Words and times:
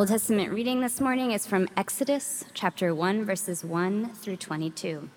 Old 0.00 0.08
Testament 0.08 0.50
reading 0.50 0.80
this 0.80 0.98
morning 0.98 1.32
is 1.32 1.46
from 1.46 1.68
Exodus 1.76 2.46
chapter 2.54 2.94
1, 2.94 3.26
verses 3.26 3.62
1 3.62 4.14
through 4.14 4.38
22. 4.38 5.10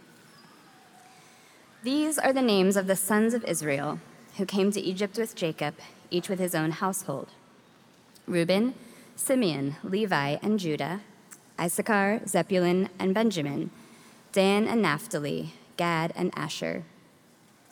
These 1.84 2.20
are 2.20 2.34
the 2.34 2.42
names 2.42 2.76
of 2.76 2.88
the 2.88 2.98
sons 2.98 3.34
of 3.34 3.46
Israel 3.46 4.02
who 4.36 4.46
came 4.46 4.72
to 4.72 4.82
Egypt 4.82 5.18
with 5.18 5.38
Jacob, 5.38 5.76
each 6.12 6.28
with 6.28 6.40
his 6.40 6.54
own 6.54 6.72
household 6.72 7.30
Reuben, 8.28 8.74
Simeon, 9.16 9.78
Levi, 9.86 10.36
and 10.42 10.60
Judah, 10.60 11.00
Issachar, 11.58 12.20
Zebulun, 12.28 12.90
and 13.00 13.14
Benjamin, 13.14 13.72
Dan 14.34 14.68
and 14.68 14.82
Naphtali, 14.82 15.54
Gad 15.78 16.12
and 16.14 16.30
Asher. 16.36 16.84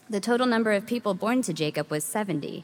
The 0.09 0.21
total 0.21 0.47
number 0.47 0.71
of 0.71 0.87
people 0.87 1.13
born 1.13 1.41
to 1.41 1.51
Jacob 1.51 1.91
was 1.91 2.05
70. 2.05 2.63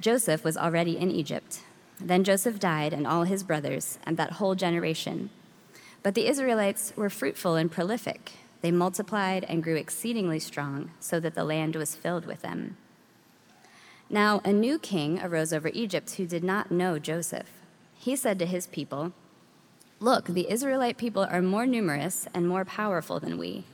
Joseph 0.00 0.42
was 0.42 0.56
already 0.56 0.98
in 0.98 1.12
Egypt. 1.12 1.60
Then 2.00 2.24
Joseph 2.24 2.58
died, 2.58 2.92
and 2.92 3.06
all 3.06 3.24
his 3.24 3.42
brothers, 3.42 3.98
and 4.04 4.16
that 4.16 4.32
whole 4.32 4.54
generation. 4.54 5.30
But 6.02 6.14
the 6.14 6.28
Israelites 6.28 6.92
were 6.96 7.10
fruitful 7.10 7.56
and 7.56 7.70
prolific. 7.70 8.32
They 8.60 8.70
multiplied 8.70 9.44
and 9.44 9.62
grew 9.62 9.76
exceedingly 9.76 10.38
strong, 10.38 10.90
so 11.00 11.20
that 11.20 11.34
the 11.34 11.44
land 11.44 11.76
was 11.76 11.96
filled 11.96 12.26
with 12.26 12.42
them. 12.42 12.76
Now, 14.10 14.40
a 14.44 14.52
new 14.52 14.78
king 14.78 15.20
arose 15.20 15.52
over 15.52 15.70
Egypt 15.74 16.12
who 16.12 16.26
did 16.26 16.42
not 16.42 16.70
know 16.70 16.98
Joseph. 16.98 17.50
He 17.94 18.16
said 18.16 18.38
to 18.38 18.46
his 18.46 18.66
people, 18.66 19.12
Look, 20.00 20.26
the 20.26 20.50
Israelite 20.50 20.96
people 20.96 21.26
are 21.28 21.42
more 21.42 21.66
numerous 21.66 22.26
and 22.32 22.48
more 22.48 22.64
powerful 22.64 23.18
than 23.18 23.36
we. 23.36 23.64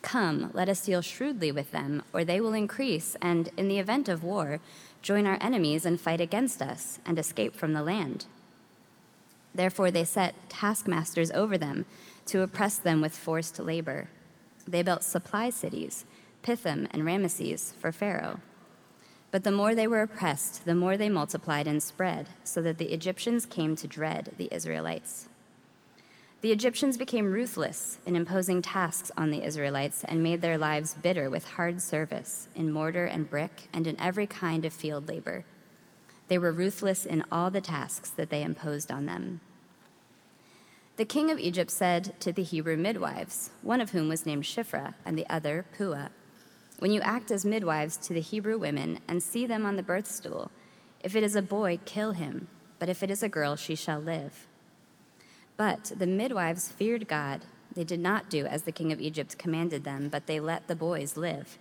Come, 0.00 0.50
let 0.54 0.68
us 0.68 0.84
deal 0.84 1.02
shrewdly 1.02 1.50
with 1.50 1.72
them, 1.72 2.04
or 2.12 2.24
they 2.24 2.40
will 2.40 2.54
increase, 2.54 3.16
and 3.20 3.50
in 3.56 3.66
the 3.66 3.80
event 3.80 4.08
of 4.08 4.22
war, 4.22 4.60
join 5.06 5.24
our 5.24 5.38
enemies 5.40 5.86
and 5.86 6.00
fight 6.00 6.20
against 6.20 6.60
us, 6.60 6.98
and 7.06 7.16
escape 7.16 7.54
from 7.54 7.74
the 7.74 7.82
land. 7.82 8.26
Therefore, 9.54 9.92
they 9.92 10.02
set 10.02 10.34
taskmasters 10.48 11.30
over 11.30 11.56
them 11.56 11.86
to 12.26 12.42
oppress 12.42 12.76
them 12.76 13.00
with 13.00 13.16
forced 13.16 13.60
labor. 13.60 14.08
They 14.66 14.82
built 14.82 15.04
supply 15.04 15.50
cities, 15.50 16.04
Pithom 16.42 16.88
and 16.90 17.04
Ramesses, 17.04 17.72
for 17.76 17.92
Pharaoh. 17.92 18.40
But 19.30 19.44
the 19.44 19.52
more 19.52 19.76
they 19.76 19.86
were 19.86 20.02
oppressed, 20.02 20.64
the 20.64 20.74
more 20.74 20.96
they 20.96 21.08
multiplied 21.08 21.68
and 21.68 21.80
spread, 21.80 22.28
so 22.42 22.60
that 22.62 22.78
the 22.78 22.92
Egyptians 22.92 23.46
came 23.46 23.76
to 23.76 23.86
dread 23.86 24.32
the 24.38 24.48
Israelites. 24.50 25.28
The 26.46 26.52
Egyptians 26.52 26.96
became 26.96 27.32
ruthless 27.32 27.98
in 28.06 28.14
imposing 28.14 28.62
tasks 28.62 29.10
on 29.16 29.32
the 29.32 29.42
Israelites 29.42 30.04
and 30.04 30.22
made 30.22 30.42
their 30.42 30.56
lives 30.56 30.94
bitter 30.94 31.28
with 31.28 31.44
hard 31.44 31.82
service 31.82 32.46
in 32.54 32.70
mortar 32.70 33.04
and 33.04 33.28
brick 33.28 33.68
and 33.72 33.84
in 33.84 34.00
every 34.00 34.28
kind 34.28 34.64
of 34.64 34.72
field 34.72 35.08
labor. 35.08 35.44
They 36.28 36.38
were 36.38 36.52
ruthless 36.52 37.04
in 37.04 37.24
all 37.32 37.50
the 37.50 37.60
tasks 37.60 38.10
that 38.10 38.30
they 38.30 38.44
imposed 38.44 38.92
on 38.92 39.06
them. 39.06 39.40
The 40.98 41.04
king 41.04 41.32
of 41.32 41.40
Egypt 41.40 41.72
said 41.72 42.14
to 42.20 42.30
the 42.30 42.44
Hebrew 42.44 42.76
midwives, 42.76 43.50
one 43.62 43.80
of 43.80 43.90
whom 43.90 44.08
was 44.08 44.24
named 44.24 44.44
Shiphrah 44.44 44.94
and 45.04 45.18
the 45.18 45.28
other 45.28 45.66
Puah, 45.76 46.10
When 46.78 46.92
you 46.92 47.00
act 47.00 47.32
as 47.32 47.44
midwives 47.44 47.96
to 47.96 48.14
the 48.14 48.20
Hebrew 48.20 48.56
women 48.56 49.00
and 49.08 49.20
see 49.20 49.46
them 49.46 49.66
on 49.66 49.74
the 49.74 49.82
birth 49.82 50.06
stool, 50.06 50.52
if 51.02 51.16
it 51.16 51.24
is 51.24 51.34
a 51.34 51.42
boy, 51.42 51.80
kill 51.84 52.12
him, 52.12 52.46
but 52.78 52.88
if 52.88 53.02
it 53.02 53.10
is 53.10 53.24
a 53.24 53.28
girl, 53.28 53.56
she 53.56 53.74
shall 53.74 53.98
live. 53.98 54.46
But 55.56 55.92
the 55.96 56.06
midwives 56.06 56.68
feared 56.68 57.08
God. 57.08 57.42
They 57.74 57.84
did 57.84 58.00
not 58.00 58.30
do 58.30 58.46
as 58.46 58.62
the 58.62 58.72
king 58.72 58.92
of 58.92 59.00
Egypt 59.00 59.38
commanded 59.38 59.84
them, 59.84 60.08
but 60.08 60.26
they 60.26 60.40
let 60.40 60.66
the 60.66 60.76
boys 60.76 61.16
live. 61.16 61.58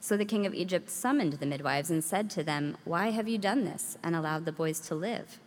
So 0.00 0.16
the 0.16 0.24
king 0.24 0.46
of 0.46 0.54
Egypt 0.54 0.88
summoned 0.88 1.34
the 1.34 1.46
midwives 1.46 1.90
and 1.90 2.02
said 2.02 2.30
to 2.30 2.42
them, 2.42 2.76
Why 2.84 3.10
have 3.10 3.28
you 3.28 3.36
done 3.36 3.64
this 3.64 3.98
and 4.02 4.16
allowed 4.16 4.46
the 4.46 4.52
boys 4.52 4.80
to 4.80 4.94
live? 4.94 5.38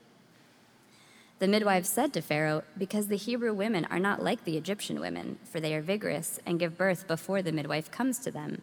The 1.39 1.47
midwives 1.47 1.89
said 1.89 2.13
to 2.13 2.21
Pharaoh, 2.21 2.63
Because 2.77 3.07
the 3.07 3.17
Hebrew 3.17 3.53
women 3.53 3.85
are 3.85 3.99
not 3.99 4.23
like 4.23 4.43
the 4.43 4.55
Egyptian 4.55 4.99
women, 4.99 5.39
for 5.43 5.59
they 5.59 5.73
are 5.73 5.81
vigorous 5.81 6.39
and 6.45 6.59
give 6.59 6.77
birth 6.77 7.07
before 7.07 7.41
the 7.41 7.51
midwife 7.51 7.89
comes 7.89 8.19
to 8.19 8.31
them. 8.31 8.61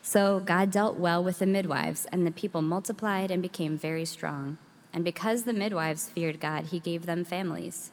So 0.00 0.40
God 0.40 0.70
dealt 0.70 0.96
well 0.96 1.22
with 1.22 1.40
the 1.40 1.46
midwives, 1.46 2.06
and 2.12 2.26
the 2.26 2.30
people 2.30 2.62
multiplied 2.62 3.30
and 3.30 3.42
became 3.42 3.76
very 3.76 4.04
strong. 4.04 4.58
And 4.98 5.04
because 5.04 5.44
the 5.44 5.52
midwives 5.52 6.08
feared 6.08 6.40
God, 6.40 6.64
he 6.64 6.80
gave 6.80 7.06
them 7.06 7.24
families. 7.24 7.92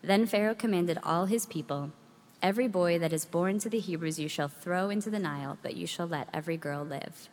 Then 0.00 0.24
Pharaoh 0.24 0.54
commanded 0.54 0.98
all 1.02 1.26
his 1.26 1.44
people 1.44 1.92
Every 2.40 2.68
boy 2.68 2.98
that 3.00 3.12
is 3.12 3.26
born 3.26 3.58
to 3.58 3.68
the 3.68 3.80
Hebrews 3.80 4.18
you 4.18 4.26
shall 4.26 4.48
throw 4.48 4.88
into 4.88 5.10
the 5.10 5.18
Nile, 5.18 5.58
but 5.60 5.76
you 5.76 5.86
shall 5.86 6.06
let 6.06 6.30
every 6.32 6.56
girl 6.56 6.82
live. 6.82 7.28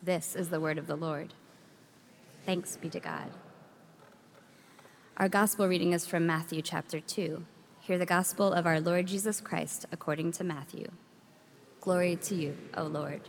This 0.00 0.36
is 0.36 0.50
the 0.50 0.60
word 0.60 0.78
of 0.78 0.86
the 0.86 0.94
Lord. 0.94 1.34
Thanks 2.44 2.76
be 2.76 2.88
to 2.90 3.00
God. 3.00 3.32
Our 5.16 5.28
gospel 5.28 5.66
reading 5.66 5.92
is 5.92 6.06
from 6.06 6.28
Matthew 6.28 6.62
chapter 6.62 7.00
2. 7.00 7.44
Hear 7.80 7.98
the 7.98 8.06
gospel 8.06 8.52
of 8.52 8.66
our 8.66 8.78
Lord 8.78 9.06
Jesus 9.08 9.40
Christ 9.40 9.84
according 9.90 10.30
to 10.32 10.44
Matthew. 10.44 10.92
Glory 11.80 12.14
to 12.22 12.36
you, 12.36 12.56
O 12.76 12.84
Lord. 12.84 13.22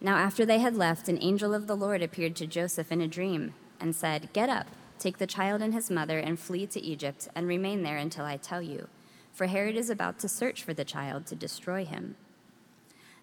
Now, 0.00 0.16
after 0.16 0.46
they 0.46 0.60
had 0.60 0.76
left, 0.76 1.08
an 1.08 1.18
angel 1.20 1.52
of 1.52 1.66
the 1.66 1.76
Lord 1.76 2.02
appeared 2.02 2.36
to 2.36 2.46
Joseph 2.46 2.92
in 2.92 3.00
a 3.00 3.08
dream 3.08 3.54
and 3.80 3.94
said, 3.94 4.32
Get 4.32 4.48
up, 4.48 4.68
take 4.98 5.18
the 5.18 5.26
child 5.26 5.60
and 5.60 5.74
his 5.74 5.90
mother, 5.90 6.18
and 6.18 6.38
flee 6.38 6.66
to 6.68 6.80
Egypt, 6.80 7.28
and 7.34 7.48
remain 7.48 7.82
there 7.82 7.96
until 7.96 8.24
I 8.24 8.36
tell 8.36 8.62
you, 8.62 8.88
for 9.32 9.46
Herod 9.46 9.76
is 9.76 9.90
about 9.90 10.18
to 10.20 10.28
search 10.28 10.62
for 10.62 10.72
the 10.72 10.84
child 10.84 11.26
to 11.26 11.34
destroy 11.34 11.84
him. 11.84 12.16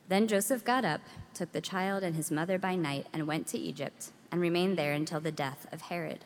Then 0.08 0.28
Joseph 0.28 0.64
got 0.64 0.86
up, 0.86 1.02
took 1.34 1.52
the 1.52 1.62
child 1.62 2.04
and 2.04 2.16
his 2.16 2.30
mother 2.30 2.60
by 2.60 2.76
night, 2.76 3.08
and 3.14 3.26
went 3.26 3.48
to 3.48 3.58
Egypt, 3.58 4.12
and 4.32 4.42
remained 4.42 4.78
there 4.78 4.94
until 4.94 5.20
the 5.22 5.32
death 5.32 5.66
of 5.72 5.84
Herod. 5.84 6.26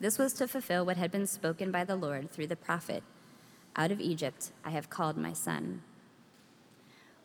This 0.00 0.18
was 0.18 0.32
to 0.34 0.48
fulfill 0.48 0.84
what 0.84 0.96
had 0.96 1.12
been 1.12 1.28
spoken 1.28 1.70
by 1.70 1.84
the 1.84 1.94
Lord 1.94 2.32
through 2.32 2.48
the 2.48 2.56
prophet 2.56 3.04
Out 3.76 3.92
of 3.92 4.00
Egypt 4.00 4.50
I 4.64 4.70
have 4.70 4.90
called 4.90 5.16
my 5.16 5.32
son. 5.32 5.82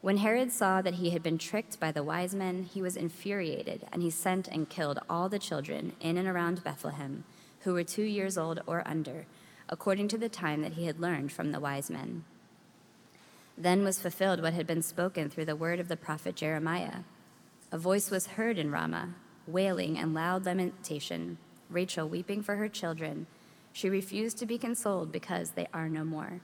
When 0.07 0.19
Herod 0.19 0.53
saw 0.53 0.81
that 0.83 0.93
he 0.93 1.09
had 1.09 1.21
been 1.21 1.37
tricked 1.37 1.81
by 1.81 1.91
the 1.91 2.01
wise 2.01 2.33
men, 2.33 2.63
he 2.63 2.81
was 2.81 2.95
infuriated, 2.95 3.85
and 3.91 4.01
he 4.01 4.09
sent 4.09 4.47
and 4.47 4.69
killed 4.69 4.99
all 5.09 5.27
the 5.27 5.37
children 5.37 5.97
in 5.99 6.15
and 6.15 6.29
around 6.29 6.63
Bethlehem 6.63 7.25
who 7.63 7.73
were 7.73 7.83
two 7.83 8.03
years 8.03 8.37
old 8.37 8.61
or 8.65 8.87
under, 8.87 9.25
according 9.67 10.07
to 10.07 10.17
the 10.17 10.29
time 10.29 10.61
that 10.61 10.75
he 10.75 10.85
had 10.85 11.01
learned 11.01 11.33
from 11.33 11.51
the 11.51 11.59
wise 11.59 11.89
men. 11.89 12.23
Then 13.57 13.83
was 13.83 13.99
fulfilled 13.99 14.41
what 14.41 14.53
had 14.53 14.65
been 14.65 14.81
spoken 14.81 15.29
through 15.29 15.43
the 15.43 15.57
word 15.57 15.77
of 15.77 15.89
the 15.89 15.97
prophet 15.97 16.37
Jeremiah. 16.37 16.99
A 17.73 17.77
voice 17.77 18.09
was 18.09 18.27
heard 18.27 18.57
in 18.57 18.71
Ramah, 18.71 19.13
wailing 19.45 19.97
and 19.97 20.13
loud 20.13 20.45
lamentation, 20.45 21.37
Rachel 21.69 22.07
weeping 22.07 22.41
for 22.43 22.55
her 22.55 22.69
children. 22.69 23.27
She 23.73 23.89
refused 23.89 24.37
to 24.37 24.45
be 24.45 24.57
consoled 24.57 25.11
because 25.11 25.49
they 25.49 25.67
are 25.73 25.89
no 25.89 26.05
more. 26.05 26.39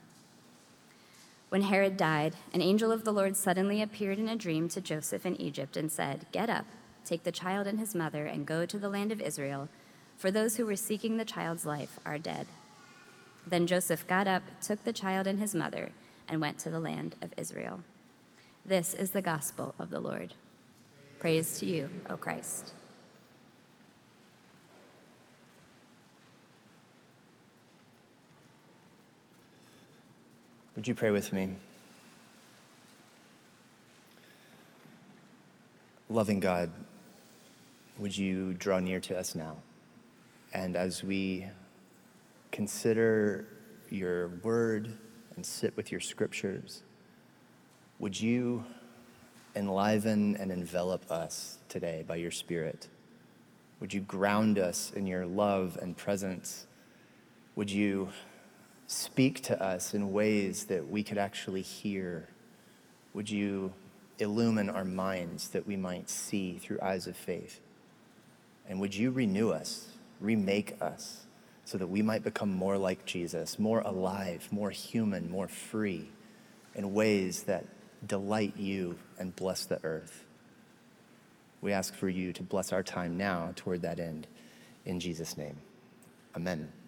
When 1.54 1.62
Herod 1.62 1.96
died, 1.96 2.34
an 2.52 2.60
angel 2.60 2.90
of 2.90 3.04
the 3.04 3.12
Lord 3.12 3.36
suddenly 3.36 3.80
appeared 3.80 4.18
in 4.18 4.28
a 4.28 4.34
dream 4.34 4.68
to 4.70 4.80
Joseph 4.80 5.24
in 5.24 5.40
Egypt 5.40 5.76
and 5.76 5.88
said, 5.88 6.26
Get 6.32 6.50
up, 6.50 6.64
take 7.04 7.22
the 7.22 7.30
child 7.30 7.68
and 7.68 7.78
his 7.78 7.94
mother, 7.94 8.26
and 8.26 8.44
go 8.44 8.66
to 8.66 8.76
the 8.76 8.88
land 8.88 9.12
of 9.12 9.20
Israel, 9.20 9.68
for 10.16 10.32
those 10.32 10.56
who 10.56 10.66
were 10.66 10.74
seeking 10.74 11.16
the 11.16 11.24
child's 11.24 11.64
life 11.64 12.00
are 12.04 12.18
dead. 12.18 12.48
Then 13.46 13.68
Joseph 13.68 14.04
got 14.08 14.26
up, 14.26 14.42
took 14.60 14.82
the 14.82 14.92
child 14.92 15.28
and 15.28 15.38
his 15.38 15.54
mother, 15.54 15.92
and 16.28 16.40
went 16.40 16.58
to 16.58 16.70
the 16.70 16.80
land 16.80 17.14
of 17.22 17.32
Israel. 17.36 17.84
This 18.66 18.92
is 18.92 19.12
the 19.12 19.22
gospel 19.22 19.76
of 19.78 19.90
the 19.90 20.00
Lord. 20.00 20.34
Praise 21.20 21.60
to 21.60 21.66
you, 21.66 21.88
O 22.10 22.16
Christ. 22.16 22.72
Would 30.76 30.88
you 30.88 30.94
pray 30.96 31.12
with 31.12 31.32
me? 31.32 31.50
Loving 36.10 36.40
God, 36.40 36.70
would 37.96 38.16
you 38.16 38.54
draw 38.54 38.80
near 38.80 38.98
to 39.00 39.16
us 39.16 39.36
now? 39.36 39.56
And 40.52 40.74
as 40.74 41.04
we 41.04 41.46
consider 42.50 43.46
your 43.88 44.28
word 44.42 44.98
and 45.36 45.46
sit 45.46 45.76
with 45.76 45.92
your 45.92 46.00
scriptures, 46.00 46.82
would 48.00 48.20
you 48.20 48.64
enliven 49.54 50.36
and 50.36 50.50
envelop 50.50 51.08
us 51.08 51.58
today 51.68 52.04
by 52.06 52.16
your 52.16 52.32
Spirit? 52.32 52.88
Would 53.78 53.94
you 53.94 54.00
ground 54.00 54.58
us 54.58 54.90
in 54.94 55.06
your 55.06 55.24
love 55.24 55.78
and 55.80 55.96
presence? 55.96 56.66
Would 57.54 57.70
you 57.70 58.08
speak 58.94 59.42
to 59.42 59.60
us 59.60 59.92
in 59.92 60.12
ways 60.12 60.66
that 60.66 60.88
we 60.88 61.02
could 61.02 61.18
actually 61.18 61.62
hear. 61.62 62.28
Would 63.12 63.28
you 63.28 63.72
illumine 64.18 64.70
our 64.70 64.84
minds 64.84 65.48
that 65.48 65.66
we 65.66 65.76
might 65.76 66.08
see 66.08 66.58
through 66.58 66.78
eyes 66.80 67.06
of 67.06 67.16
faith? 67.16 67.60
And 68.68 68.80
would 68.80 68.94
you 68.94 69.10
renew 69.10 69.50
us, 69.50 69.88
remake 70.20 70.80
us, 70.80 71.24
so 71.64 71.76
that 71.78 71.88
we 71.88 72.02
might 72.02 72.22
become 72.22 72.52
more 72.52 72.78
like 72.78 73.04
Jesus, 73.04 73.58
more 73.58 73.80
alive, 73.80 74.48
more 74.50 74.70
human, 74.70 75.30
more 75.30 75.48
free, 75.48 76.08
in 76.74 76.94
ways 76.94 77.44
that 77.44 77.64
delight 78.06 78.56
you 78.56 78.98
and 79.18 79.34
bless 79.34 79.64
the 79.64 79.82
earth? 79.84 80.24
We 81.60 81.72
ask 81.72 81.94
for 81.94 82.08
you 82.08 82.32
to 82.34 82.42
bless 82.42 82.72
our 82.72 82.82
time 82.82 83.16
now 83.16 83.52
toward 83.56 83.82
that 83.82 83.98
end. 83.98 84.26
In 84.84 85.00
Jesus' 85.00 85.36
name, 85.36 85.56
Amen. 86.36 86.83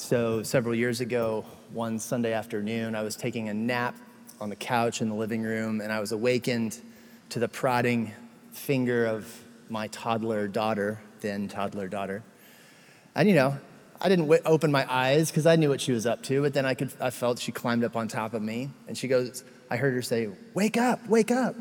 So, 0.00 0.44
several 0.44 0.76
years 0.76 1.00
ago, 1.00 1.44
one 1.72 1.98
Sunday 1.98 2.32
afternoon, 2.32 2.94
I 2.94 3.02
was 3.02 3.16
taking 3.16 3.48
a 3.48 3.52
nap 3.52 3.96
on 4.40 4.48
the 4.48 4.54
couch 4.54 5.02
in 5.02 5.08
the 5.08 5.14
living 5.16 5.42
room, 5.42 5.80
and 5.80 5.92
I 5.92 5.98
was 5.98 6.12
awakened 6.12 6.80
to 7.30 7.40
the 7.40 7.48
prodding 7.48 8.12
finger 8.52 9.06
of 9.06 9.26
my 9.68 9.88
toddler 9.88 10.46
daughter, 10.46 11.00
then 11.20 11.48
toddler 11.48 11.88
daughter. 11.88 12.22
And 13.16 13.28
you 13.28 13.34
know, 13.34 13.58
I 14.00 14.08
didn't 14.08 14.26
w- 14.26 14.40
open 14.46 14.70
my 14.70 14.86
eyes 14.88 15.32
because 15.32 15.46
I 15.46 15.56
knew 15.56 15.68
what 15.68 15.80
she 15.80 15.90
was 15.90 16.06
up 16.06 16.22
to, 16.22 16.42
but 16.42 16.54
then 16.54 16.64
I, 16.64 16.74
could, 16.74 16.92
I 17.00 17.10
felt 17.10 17.40
she 17.40 17.50
climbed 17.50 17.82
up 17.82 17.96
on 17.96 18.06
top 18.06 18.34
of 18.34 18.40
me, 18.40 18.70
and 18.86 18.96
she 18.96 19.08
goes, 19.08 19.42
I 19.68 19.76
heard 19.78 19.94
her 19.94 20.02
say, 20.02 20.28
Wake 20.54 20.76
up, 20.76 21.04
wake 21.08 21.32
up, 21.32 21.56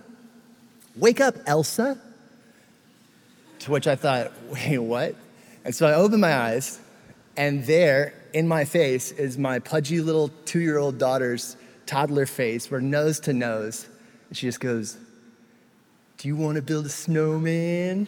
wake 0.95 1.19
up, 1.19 1.33
Elsa. 1.47 1.99
To 3.61 3.71
which 3.71 3.87
I 3.87 3.95
thought, 3.95 4.31
Wait, 4.51 4.77
what? 4.77 5.15
And 5.65 5.73
so 5.73 5.87
I 5.87 5.95
opened 5.95 6.21
my 6.21 6.35
eyes, 6.37 6.79
and 7.35 7.65
there 7.65 8.13
in 8.37 8.47
my 8.47 8.65
face 8.65 9.11
is 9.13 9.35
my 9.35 9.57
pudgy 9.57 9.99
little 9.99 10.29
two 10.45 10.59
year 10.59 10.77
old 10.77 10.99
daughter's 10.99 11.57
toddler 11.87 12.27
face. 12.27 12.69
We're 12.69 12.81
nose 12.81 13.19
to 13.21 13.33
nose. 13.33 13.87
And 14.27 14.37
she 14.37 14.45
just 14.45 14.59
goes, 14.59 14.95
Do 16.19 16.27
you 16.27 16.35
want 16.35 16.57
to 16.57 16.61
build 16.61 16.85
a 16.85 16.89
snowman? 16.89 18.07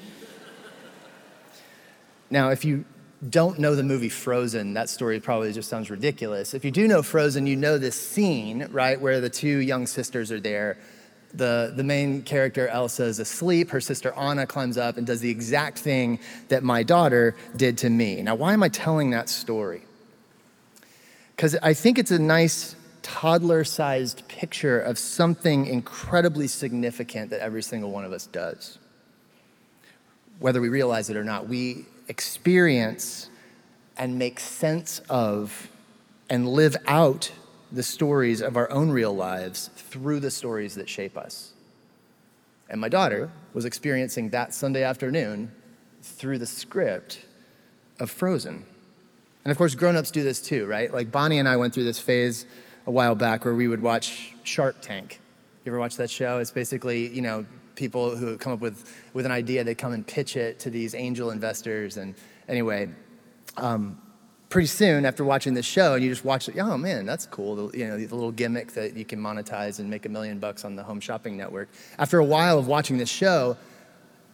Now, 2.30 2.50
if 2.50 2.64
you 2.64 2.86
don't 3.28 3.58
know 3.58 3.74
the 3.74 3.82
movie 3.82 4.08
Frozen, 4.08 4.76
that 4.76 4.88
story 4.88 5.20
probably 5.20 5.52
just 5.52 5.68
sounds 5.68 5.90
ridiculous. 5.90 6.54
If 6.54 6.64
you 6.64 6.70
do 6.70 6.88
know 6.88 7.02
Frozen, 7.02 7.48
you 7.48 7.56
know 7.56 7.80
this 7.80 8.00
scene, 8.00 8.68
right, 8.70 9.02
where 9.02 9.20
the 9.20 9.32
two 9.32 9.58
young 9.58 9.88
sisters 9.88 10.32
are 10.32 10.40
there. 10.40 10.78
The, 11.34 11.74
the 11.76 11.84
main 11.84 12.22
character, 12.22 12.68
Elsa, 12.68 13.06
is 13.06 13.18
asleep. 13.18 13.72
Her 13.72 13.82
sister, 13.82 14.14
Anna, 14.14 14.46
climbs 14.46 14.78
up 14.78 14.98
and 14.98 15.08
does 15.08 15.22
the 15.22 15.30
exact 15.32 15.80
thing 15.80 16.20
that 16.50 16.62
my 16.62 16.84
daughter 16.84 17.36
did 17.56 17.80
to 17.80 17.90
me. 17.90 18.22
Now, 18.22 18.36
why 18.36 18.54
am 18.54 18.62
I 18.62 18.70
telling 18.70 19.10
that 19.10 19.28
story? 19.28 19.82
Because 21.40 21.56
I 21.64 21.74
think 21.74 21.98
it's 21.98 22.12
a 22.12 22.20
nice 22.20 22.76
toddler 23.02 23.64
sized 23.64 24.28
picture 24.28 24.78
of 24.78 25.00
something 25.00 25.68
incredibly 25.68 26.48
significant 26.48 27.30
that 27.30 27.40
every 27.40 27.64
single 27.64 27.92
one 27.92 28.04
of 28.04 28.12
us 28.12 28.28
does. 28.28 28.78
Whether 30.40 30.60
we 30.60 30.68
realize 30.68 31.10
it 31.10 31.16
or 31.16 31.24
not, 31.24 31.48
we 31.48 31.86
experience 32.10 33.30
and 33.96 34.20
make 34.20 34.38
sense 34.38 35.00
of 35.08 35.70
and 36.30 36.46
live 36.46 36.76
out 36.88 37.32
the 37.72 37.84
stories 37.84 38.42
of 38.42 38.58
our 38.58 38.70
own 38.70 38.90
real 38.90 39.16
lives 39.16 39.70
through 39.78 40.20
the 40.20 40.32
stories 40.32 40.76
that 40.76 40.90
shape 40.90 41.18
us. 41.18 41.54
And 42.70 42.82
my 42.82 42.90
daughter 42.90 43.32
was 43.54 43.64
experiencing 43.64 44.32
that 44.32 44.54
Sunday 44.54 44.84
afternoon 44.84 45.54
through 46.02 46.40
the 46.40 46.46
script 46.46 47.26
of 47.98 48.12
Frozen. 48.12 48.66
And 49.50 49.52
of 49.52 49.58
course, 49.58 49.74
grown-ups 49.74 50.12
do 50.12 50.22
this 50.22 50.42
too, 50.42 50.68
right? 50.68 50.94
Like 50.94 51.12
Bonnie 51.12 51.40
and 51.40 51.50
I 51.50 51.58
went 51.58 51.74
through 51.74 51.86
this 51.86 51.98
phase 51.98 52.46
a 52.86 52.92
while 52.92 53.16
back 53.16 53.46
where 53.46 53.56
we 53.56 53.68
would 53.68 53.82
watch 53.82 54.36
Shark 54.44 54.80
Tank. 54.80 55.20
You 55.66 55.72
ever 55.72 55.80
watch 55.80 55.96
that 55.96 56.12
show? 56.12 56.38
It's 56.38 56.52
basically, 56.52 57.08
you 57.08 57.24
know, 57.24 57.48
people 57.74 58.16
who 58.16 58.38
come 58.38 58.54
up 58.54 58.60
with, 58.60 58.96
with 59.16 59.26
an 59.26 59.32
idea, 59.32 59.64
they 59.64 59.74
come 59.74 59.92
and 59.94 60.06
pitch 60.06 60.38
it 60.38 60.60
to 60.60 60.70
these 60.70 60.94
angel 60.94 61.32
investors. 61.32 61.98
And 61.98 62.14
anyway, 62.48 62.90
um, 63.58 64.00
pretty 64.50 64.68
soon 64.68 65.04
after 65.04 65.24
watching 65.24 65.56
this 65.56 65.66
show, 65.66 65.96
and 65.96 66.04
you 66.04 66.12
just 66.12 66.24
watch 66.24 66.48
it, 66.48 66.60
oh 66.60 66.78
man, 66.78 67.08
that's 67.08 67.26
cool. 67.26 67.56
The, 67.56 67.76
you 67.80 67.88
know, 67.88 67.98
the 67.98 68.14
little 68.14 68.32
gimmick 68.32 68.74
that 68.74 68.96
you 68.96 69.04
can 69.04 69.20
monetize 69.20 69.80
and 69.80 69.90
make 69.90 70.06
a 70.06 70.10
million 70.10 70.38
bucks 70.38 70.64
on 70.64 70.76
the 70.76 70.84
home 70.84 71.00
shopping 71.00 71.36
network. 71.36 71.70
After 71.98 72.20
a 72.20 72.24
while 72.24 72.60
of 72.60 72.68
watching 72.68 73.00
this 73.00 73.10
show, 73.10 73.58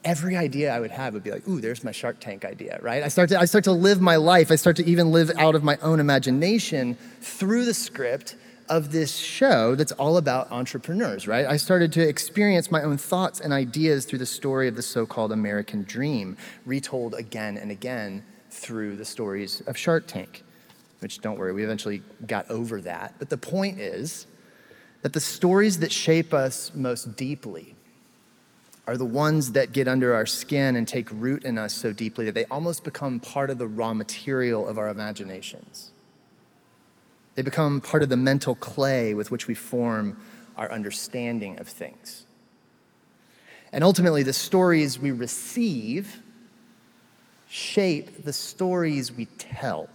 every 0.05 0.37
idea 0.37 0.73
I 0.73 0.79
would 0.79 0.91
have 0.91 1.13
would 1.15 1.23
be 1.23 1.31
like, 1.31 1.47
ooh, 1.47 1.59
there's 1.59 1.83
my 1.83 1.91
Shark 1.91 2.19
Tank 2.19 2.45
idea, 2.45 2.79
right? 2.81 3.03
I 3.03 3.07
start 3.07 3.29
to, 3.29 3.39
I 3.39 3.45
start 3.45 3.63
to 3.65 3.71
live 3.71 3.99
my 3.99 4.15
life. 4.15 4.51
I 4.51 4.55
start 4.55 4.77
to 4.77 4.85
even 4.85 5.11
live 5.11 5.31
out 5.37 5.55
of 5.55 5.63
my 5.63 5.77
own 5.81 5.99
imagination 5.99 6.95
through 7.21 7.65
the 7.65 7.73
script 7.73 8.35
of 8.69 8.91
this 8.91 9.15
show 9.15 9.75
that's 9.75 9.91
all 9.93 10.17
about 10.17 10.51
entrepreneurs, 10.51 11.27
right? 11.27 11.45
I 11.45 11.57
started 11.57 11.91
to 11.93 12.07
experience 12.07 12.71
my 12.71 12.83
own 12.83 12.97
thoughts 12.97 13.39
and 13.39 13.51
ideas 13.51 14.05
through 14.05 14.19
the 14.19 14.25
story 14.25 14.67
of 14.67 14.75
the 14.75 14.81
so 14.81 15.05
called 15.05 15.31
American 15.31 15.83
dream, 15.83 16.37
retold 16.65 17.15
again 17.15 17.57
and 17.57 17.71
again 17.71 18.23
through 18.49 18.95
the 18.95 19.05
stories 19.05 19.61
of 19.61 19.77
Shark 19.77 20.07
Tank, 20.07 20.43
which 20.99 21.19
don't 21.19 21.37
worry, 21.37 21.53
we 21.53 21.63
eventually 21.63 22.01
got 22.25 22.49
over 22.49 22.81
that. 22.81 23.15
But 23.19 23.29
the 23.29 23.37
point 23.37 23.79
is 23.79 24.27
that 25.01 25.13
the 25.13 25.19
stories 25.19 25.79
that 25.79 25.91
shape 25.91 26.33
us 26.33 26.71
most 26.73 27.15
deeply 27.15 27.75
are 28.87 28.97
the 28.97 29.05
ones 29.05 29.53
that 29.53 29.71
get 29.71 29.87
under 29.87 30.13
our 30.13 30.25
skin 30.25 30.75
and 30.75 30.87
take 30.87 31.09
root 31.11 31.43
in 31.43 31.57
us 31.57 31.73
so 31.73 31.91
deeply 31.91 32.25
that 32.25 32.35
they 32.35 32.45
almost 32.45 32.83
become 32.83 33.19
part 33.19 33.49
of 33.49 33.57
the 33.57 33.67
raw 33.67 33.93
material 33.93 34.67
of 34.67 34.77
our 34.77 34.89
imaginations. 34.89 35.91
They 37.33 37.41
become 37.41 37.81
part 37.81 38.03
of 38.03 38.09
the 38.09 38.17
mental 38.17 38.55
clay 38.55 39.13
with 39.13 39.31
which 39.31 39.47
we 39.47 39.55
form 39.55 40.17
our 40.55 40.71
understanding 40.71 41.59
of 41.59 41.67
things. 41.67 42.25
And 43.73 43.83
ultimately, 43.83 44.23
the 44.23 44.33
stories 44.33 44.97
we 44.97 45.11
receive 45.11 46.21
shape 47.47 48.23
the 48.23 48.33
stories 48.33 49.11
we 49.11 49.25
tell. 49.38 49.89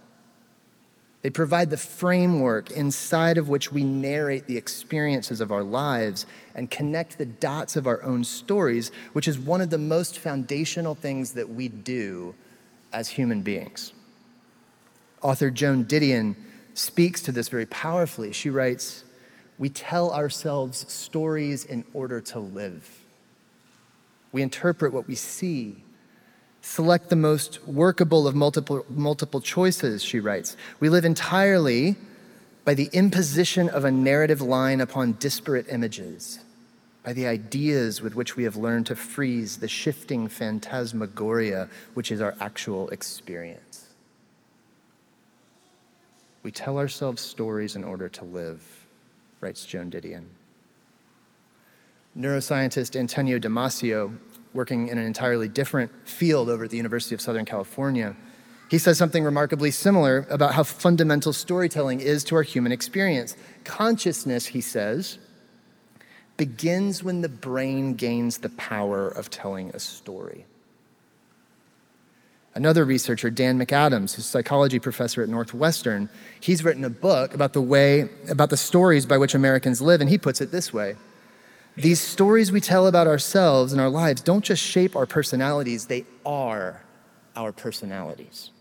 They 1.21 1.29
provide 1.29 1.69
the 1.69 1.77
framework 1.77 2.71
inside 2.71 3.37
of 3.37 3.47
which 3.47 3.71
we 3.71 3.83
narrate 3.83 4.47
the 4.47 4.57
experiences 4.57 5.39
of 5.39 5.51
our 5.51 5.63
lives 5.63 6.25
and 6.55 6.71
connect 6.71 7.17
the 7.17 7.25
dots 7.25 7.75
of 7.75 7.85
our 7.85 8.01
own 8.03 8.23
stories, 8.23 8.91
which 9.13 9.27
is 9.27 9.37
one 9.37 9.61
of 9.61 9.69
the 9.69 9.77
most 9.77 10.17
foundational 10.17 10.95
things 10.95 11.33
that 11.33 11.47
we 11.47 11.67
do 11.67 12.33
as 12.91 13.09
human 13.09 13.41
beings. 13.41 13.93
Author 15.21 15.51
Joan 15.51 15.85
Didion 15.85 16.35
speaks 16.73 17.21
to 17.21 17.31
this 17.31 17.49
very 17.49 17.67
powerfully. 17.67 18.31
She 18.31 18.49
writes, 18.49 19.03
We 19.59 19.69
tell 19.69 20.11
ourselves 20.11 20.91
stories 20.91 21.65
in 21.65 21.85
order 21.93 22.19
to 22.21 22.39
live. 22.39 22.99
We 24.31 24.41
interpret 24.41 24.93
what 24.93 25.07
we 25.07 25.15
see, 25.15 25.83
select 26.61 27.09
the 27.09 27.15
most 27.15 27.65
workable 27.67 28.27
of 28.27 28.35
multiple, 28.35 28.85
multiple 28.89 29.41
choices, 29.41 30.03
she 30.03 30.19
writes. 30.19 30.55
We 30.79 30.89
live 30.89 31.05
entirely 31.05 31.95
by 32.63 32.75
the 32.75 32.89
imposition 32.93 33.67
of 33.69 33.83
a 33.83 33.91
narrative 33.91 34.41
line 34.41 34.79
upon 34.79 35.13
disparate 35.13 35.67
images, 35.69 36.39
by 37.03 37.13
the 37.13 37.25
ideas 37.25 38.01
with 38.01 38.15
which 38.15 38.35
we 38.35 38.43
have 38.43 38.55
learned 38.55 38.85
to 38.85 38.95
freeze 38.95 39.57
the 39.57 39.67
shifting 39.67 40.27
phantasmagoria 40.27 41.67
which 41.95 42.11
is 42.11 42.21
our 42.21 42.35
actual 42.39 42.87
experience. 42.89 43.87
We 46.43 46.51
tell 46.51 46.77
ourselves 46.77 47.21
stories 47.21 47.75
in 47.75 47.83
order 47.83 48.09
to 48.09 48.25
live, 48.25 48.63
writes 49.41 49.65
Joan 49.65 49.91
Didion. 49.91 50.25
Neuroscientist 52.17 52.95
Antonio 52.95 53.39
Damasio, 53.39 54.17
working 54.53 54.87
in 54.87 54.97
an 54.97 55.05
entirely 55.05 55.47
different 55.47 55.91
field 56.07 56.49
over 56.49 56.65
at 56.65 56.69
the 56.69 56.77
University 56.77 57.15
of 57.15 57.21
Southern 57.21 57.45
California, 57.45 58.15
he 58.69 58.77
says 58.77 58.97
something 58.97 59.23
remarkably 59.23 59.71
similar 59.71 60.25
about 60.29 60.53
how 60.53 60.63
fundamental 60.63 61.33
storytelling 61.33 61.99
is 61.99 62.23
to 62.25 62.35
our 62.35 62.43
human 62.43 62.71
experience. 62.71 63.35
Consciousness, 63.63 64.45
he 64.47 64.61
says, 64.61 65.17
begins 66.37 67.03
when 67.03 67.21
the 67.21 67.29
brain 67.29 67.95
gains 67.95 68.39
the 68.39 68.49
power 68.49 69.09
of 69.09 69.29
telling 69.29 69.69
a 69.71 69.79
story. 69.79 70.45
Another 72.53 72.83
researcher, 72.83 73.29
Dan 73.29 73.59
McAdams, 73.59 74.15
who's 74.15 74.25
a 74.25 74.29
psychology 74.29 74.79
professor 74.79 75.21
at 75.21 75.29
Northwestern, 75.29 76.09
he's 76.39 76.63
written 76.63 76.83
a 76.83 76.89
book 76.89 77.33
about 77.33 77.53
the 77.53 77.61
way, 77.61 78.09
about 78.29 78.49
the 78.49 78.57
stories 78.57 79.05
by 79.05 79.17
which 79.17 79.33
Americans 79.33 79.81
live, 79.81 80.01
and 80.01 80.09
he 80.09 80.17
puts 80.17 80.41
it 80.41 80.51
this 80.51 80.73
way 80.73 80.95
These 81.75 82.01
stories 82.01 82.51
we 82.51 82.59
tell 82.59 82.87
about 82.87 83.07
ourselves 83.07 83.71
and 83.71 83.81
our 83.81 83.89
lives 83.89 84.21
don't 84.21 84.43
just 84.43 84.61
shape 84.61 84.95
our 84.95 85.05
personalities, 85.05 85.85
they 85.85 86.05
are 86.25 86.83
our 87.35 87.51
personalities. 87.51 88.51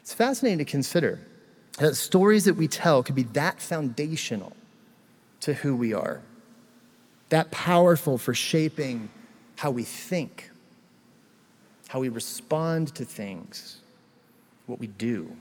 It's 0.00 0.12
fascinating 0.12 0.58
to 0.58 0.64
consider 0.64 1.20
that 1.78 1.94
stories 1.94 2.44
that 2.44 2.54
we 2.54 2.68
tell 2.68 3.02
could 3.02 3.14
be 3.14 3.22
that 3.22 3.60
foundational 3.60 4.52
to 5.40 5.54
who 5.54 5.76
we 5.76 5.94
are, 5.94 6.20
that 7.28 7.50
powerful 7.50 8.18
for 8.18 8.34
shaping 8.34 9.08
how 9.56 9.70
we 9.70 9.84
think 9.84 10.50
how 11.92 12.00
we 12.00 12.08
respond 12.08 12.94
to 12.94 13.04
things, 13.04 13.76
what 14.64 14.78
we 14.78 14.86
do. 14.86 15.36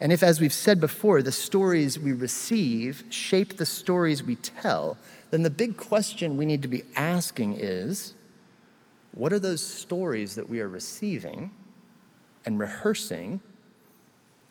And 0.00 0.12
if, 0.12 0.20
as 0.20 0.40
we've 0.40 0.52
said 0.52 0.80
before, 0.80 1.22
the 1.22 1.30
stories 1.30 1.96
we 1.96 2.12
receive 2.12 3.04
shape 3.08 3.56
the 3.56 3.64
stories 3.64 4.24
we 4.24 4.34
tell, 4.34 4.98
then 5.32 5.42
the 5.42 5.50
big 5.50 5.78
question 5.78 6.36
we 6.36 6.44
need 6.44 6.60
to 6.60 6.68
be 6.68 6.82
asking 6.94 7.56
is 7.58 8.12
what 9.12 9.32
are 9.32 9.38
those 9.38 9.64
stories 9.64 10.34
that 10.34 10.46
we 10.46 10.60
are 10.60 10.68
receiving 10.68 11.50
and 12.44 12.58
rehearsing 12.58 13.40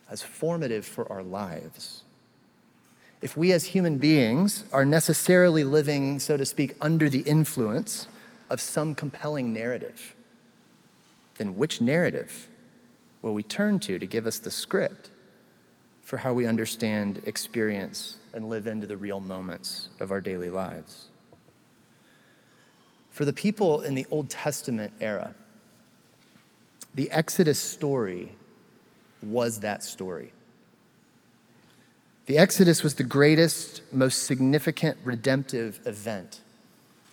as 0.09 0.23
formative 0.23 0.83
for 0.83 1.09
our 1.11 1.21
lives? 1.21 2.01
If 3.21 3.37
we 3.37 3.51
as 3.51 3.65
human 3.65 3.99
beings 3.99 4.63
are 4.73 4.83
necessarily 4.83 5.63
living, 5.63 6.19
so 6.19 6.35
to 6.35 6.47
speak, 6.47 6.75
under 6.81 7.09
the 7.09 7.21
influence 7.21 8.07
of 8.49 8.59
some 8.59 8.95
compelling 8.95 9.53
narrative, 9.53 10.15
then 11.37 11.55
which 11.57 11.79
narrative 11.79 12.49
will 13.21 13.35
we 13.35 13.43
turn 13.43 13.77
to 13.81 13.99
to 13.99 14.07
give 14.07 14.25
us 14.25 14.39
the 14.39 14.49
script 14.49 15.10
for 16.11 16.17
how 16.17 16.33
we 16.33 16.45
understand, 16.45 17.21
experience, 17.25 18.17
and 18.33 18.49
live 18.49 18.67
into 18.67 18.85
the 18.85 18.97
real 18.97 19.21
moments 19.21 19.87
of 20.01 20.11
our 20.11 20.19
daily 20.19 20.49
lives? 20.49 21.07
For 23.11 23.23
the 23.23 23.31
people 23.31 23.79
in 23.79 23.95
the 23.95 24.05
Old 24.11 24.29
Testament 24.29 24.91
era, 24.99 25.33
the 26.95 27.09
Exodus 27.11 27.59
story 27.59 28.33
was 29.23 29.61
that 29.61 29.85
story. 29.85 30.33
The 32.25 32.37
Exodus 32.37 32.83
was 32.83 32.95
the 32.95 33.05
greatest, 33.05 33.81
most 33.93 34.23
significant 34.23 34.97
redemptive 35.05 35.79
event 35.85 36.41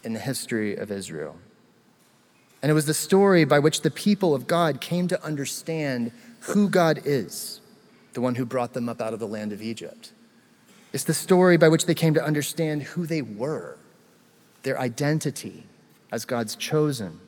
in 0.03 0.13
the 0.13 0.19
history 0.19 0.75
of 0.75 0.91
Israel. 0.91 1.37
And 2.63 2.69
it 2.69 2.75
was 2.75 2.87
the 2.87 2.95
story 2.95 3.45
by 3.45 3.61
which 3.61 3.83
the 3.83 3.93
people 3.93 4.35
of 4.35 4.49
God 4.49 4.81
came 4.81 5.07
to 5.07 5.23
understand 5.23 6.11
who 6.41 6.69
God 6.69 7.03
is, 7.05 7.61
the 8.19 8.23
one 8.23 8.35
who 8.35 8.45
brought 8.45 8.73
them 8.73 8.89
up 8.89 9.01
out 9.01 9.15
of 9.15 9.21
the 9.21 9.29
land 9.29 9.53
of 9.53 9.63
Egypt. 9.63 10.11
It's 10.93 11.05
the 11.05 11.15
story 11.15 11.57
by 11.57 11.69
which 11.69 11.87
they 11.87 11.95
came 11.95 12.15
to 12.15 12.25
understand 12.25 12.83
who 12.83 13.07
they 13.07 13.23
were, 13.23 13.79
their 14.65 14.77
identity 14.77 15.63
as 16.11 16.25
God's 16.25 16.57
chosen. 16.57 17.21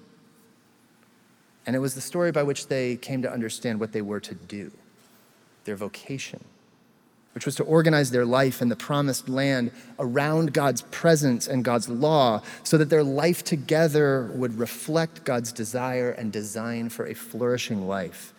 And 1.65 1.77
it 1.77 1.79
was 1.79 1.95
the 1.95 2.01
story 2.01 2.33
by 2.33 2.43
which 2.43 2.67
they 2.67 2.97
came 2.97 3.23
to 3.23 3.33
understand 3.33 3.79
what 3.79 3.93
they 3.93 4.03
were 4.03 4.19
to 4.19 4.35
do, 4.35 4.73
their 5.63 5.77
vocation 5.77 6.43
which 7.33 7.47
was 7.47 7.55
to 7.55 7.63
organize 7.63 8.11
their 8.11 8.27
life 8.27 8.61
in 8.61 8.69
the 8.69 8.75
promised 8.75 9.29
land 9.29 9.71
around 10.01 10.53
God's 10.53 10.83
presence 10.83 11.47
and 11.47 11.65
God's 11.65 11.89
law, 11.89 12.43
so 12.65 12.77
that 12.77 12.91
their 12.91 13.05
life 13.05 13.45
together 13.45 14.33
would 14.35 14.59
reflect 14.59 15.23
God's 15.23 15.53
desire 15.53 16.11
and 16.11 16.33
design 16.33 16.89
for 16.89 17.07
a 17.07 17.15
flourishing 17.15 17.87
life, 17.87 18.35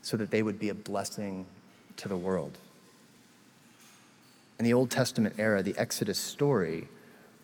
so 0.00 0.16
that 0.16 0.30
they 0.30 0.42
would 0.42 0.58
be 0.58 0.70
a 0.70 0.74
blessing 0.74 1.44
to 1.96 2.08
the 2.08 2.16
world. 2.16 2.58
In 4.58 4.64
the 4.64 4.72
Old 4.72 4.90
Testament 4.90 5.34
era, 5.38 5.62
the 5.62 5.76
Exodus 5.76 6.18
story 6.18 6.88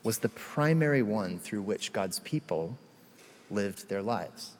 was 0.02 0.18
the 0.18 0.28
primary 0.28 1.02
one 1.02 1.38
through 1.38 1.62
which 1.62 1.92
God's 1.92 2.18
people 2.20 2.78
lived 3.50 3.88
their 3.88 4.02
lives. 4.02 4.52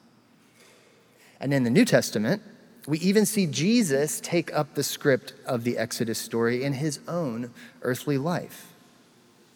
And 1.39 1.53
in 1.53 1.63
the 1.63 1.69
New 1.69 1.83
Testament, 1.83 2.41
we 2.87 2.99
even 2.99 3.25
see 3.25 3.45
Jesus 3.47 4.19
take 4.21 4.53
up 4.53 4.75
the 4.75 4.83
script 4.83 5.33
of 5.45 5.63
the 5.63 5.77
Exodus 5.77 6.19
story 6.19 6.63
in 6.63 6.73
his 6.73 6.99
own 7.07 7.51
earthly 7.81 8.17
life. 8.17 8.72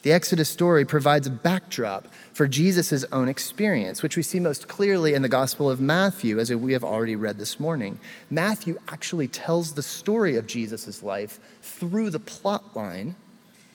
The 0.03 0.11
Exodus 0.11 0.47
story 0.47 0.85
provides 0.85 1.27
a 1.27 1.31
backdrop 1.31 2.07
for 2.31 2.47
Jesus' 2.47 3.03
own 3.11 3.27
experience, 3.27 4.03
which 4.03 4.15
we 4.15 4.23
see 4.23 4.39
most 4.39 4.67
clearly 4.67 5.15
in 5.15 5.23
the 5.23 5.29
Gospel 5.29 5.69
of 5.69 5.81
Matthew, 5.81 6.39
as 6.39 6.53
we 6.53 6.73
have 6.73 6.83
already 6.83 7.15
read 7.15 7.37
this 7.37 7.59
morning. 7.59 7.99
Matthew 8.29 8.77
actually 8.87 9.27
tells 9.27 9.73
the 9.73 9.81
story 9.81 10.35
of 10.35 10.45
Jesus' 10.45 11.01
life 11.01 11.39
through 11.61 12.11
the 12.11 12.19
plot 12.19 12.75
line 12.75 13.15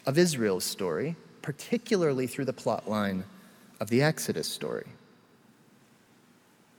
of 0.06 0.16
Israel's 0.16 0.64
story, 0.64 1.16
particularly 1.42 2.26
through 2.26 2.44
the 2.44 2.52
plot 2.52 2.88
line 2.88 3.24
of 3.80 3.90
the 3.90 4.00
Exodus 4.00 4.46
story. 4.48 4.86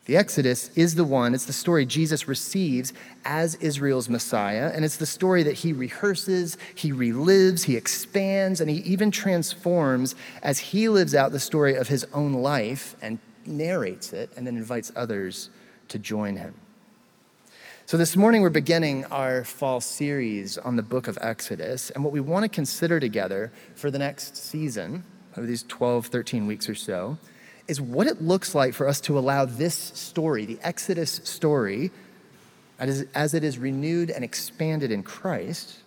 The 0.05 0.17
Exodus 0.17 0.69
is 0.75 0.95
the 0.95 1.05
one, 1.05 1.33
it's 1.33 1.45
the 1.45 1.53
story 1.53 1.85
Jesus 1.85 2.27
receives 2.27 2.91
as 3.23 3.55
Israel's 3.55 4.09
Messiah, 4.09 4.69
and 4.73 4.83
it's 4.83 4.97
the 4.97 5.05
story 5.05 5.43
that 5.43 5.59
he 5.59 5.71
rehearses, 5.71 6.57
he 6.75 6.91
relives, 6.91 7.63
he 7.63 7.77
expands, 7.77 8.59
and 8.59 8.69
he 8.69 8.77
even 8.79 9.11
transforms 9.11 10.15
as 10.41 10.59
he 10.59 10.89
lives 10.89 11.15
out 11.15 11.31
the 11.31 11.39
story 11.39 11.75
of 11.75 11.87
his 11.87 12.05
own 12.13 12.33
life 12.33 12.97
and 13.01 13.17
narrates 13.45 14.11
it 14.11 14.29
and 14.35 14.45
then 14.45 14.57
invites 14.57 14.91
others 14.93 15.49
to 15.87 15.97
join 15.97 16.35
him. 16.35 16.53
So, 17.85 17.95
this 17.95 18.17
morning 18.17 18.41
we're 18.41 18.49
beginning 18.49 19.05
our 19.05 19.45
fall 19.45 19.79
series 19.79 20.57
on 20.57 20.75
the 20.75 20.83
book 20.83 21.07
of 21.07 21.17
Exodus, 21.21 21.91
and 21.91 22.03
what 22.03 22.11
we 22.11 22.19
want 22.19 22.43
to 22.43 22.49
consider 22.49 22.99
together 22.99 23.53
for 23.75 23.89
the 23.89 23.99
next 23.99 24.35
season, 24.35 25.05
over 25.37 25.47
these 25.47 25.63
12, 25.63 26.07
13 26.07 26.45
weeks 26.45 26.67
or 26.67 26.75
so, 26.75 27.17
is 27.67 27.79
what 27.79 28.07
it 28.07 28.21
looks 28.21 28.53
like 28.53 28.73
for 28.73 28.87
us 28.87 28.99
to 29.01 29.17
allow 29.17 29.45
this 29.45 29.75
story, 29.75 30.45
the 30.45 30.59
Exodus 30.61 31.21
story, 31.23 31.91
as 32.79 33.33
it 33.33 33.43
is 33.43 33.57
renewed 33.57 34.09
and 34.09 34.23
expanded 34.23 34.91
in 34.91 35.03
Christ, 35.03 35.79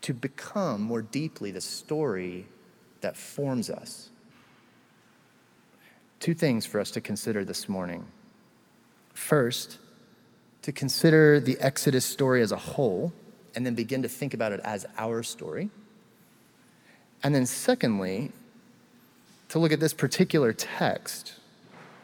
to 0.00 0.14
become 0.14 0.80
more 0.80 1.02
deeply 1.02 1.50
the 1.50 1.60
story 1.60 2.46
that 3.00 3.16
forms 3.16 3.68
us. 3.68 4.10
Two 6.20 6.34
things 6.34 6.64
for 6.64 6.80
us 6.80 6.90
to 6.92 7.00
consider 7.00 7.44
this 7.44 7.68
morning. 7.68 8.06
First, 9.12 9.78
to 10.62 10.72
consider 10.72 11.38
the 11.40 11.58
Exodus 11.60 12.04
story 12.06 12.40
as 12.40 12.50
a 12.50 12.56
whole, 12.56 13.12
and 13.54 13.66
then 13.66 13.74
begin 13.74 14.02
to 14.02 14.08
think 14.08 14.32
about 14.32 14.52
it 14.52 14.60
as 14.64 14.86
our 14.96 15.22
story. 15.22 15.70
And 17.22 17.34
then, 17.34 17.46
secondly, 17.46 18.32
to 19.48 19.58
look 19.58 19.72
at 19.72 19.80
this 19.80 19.94
particular 19.94 20.52
text 20.52 21.34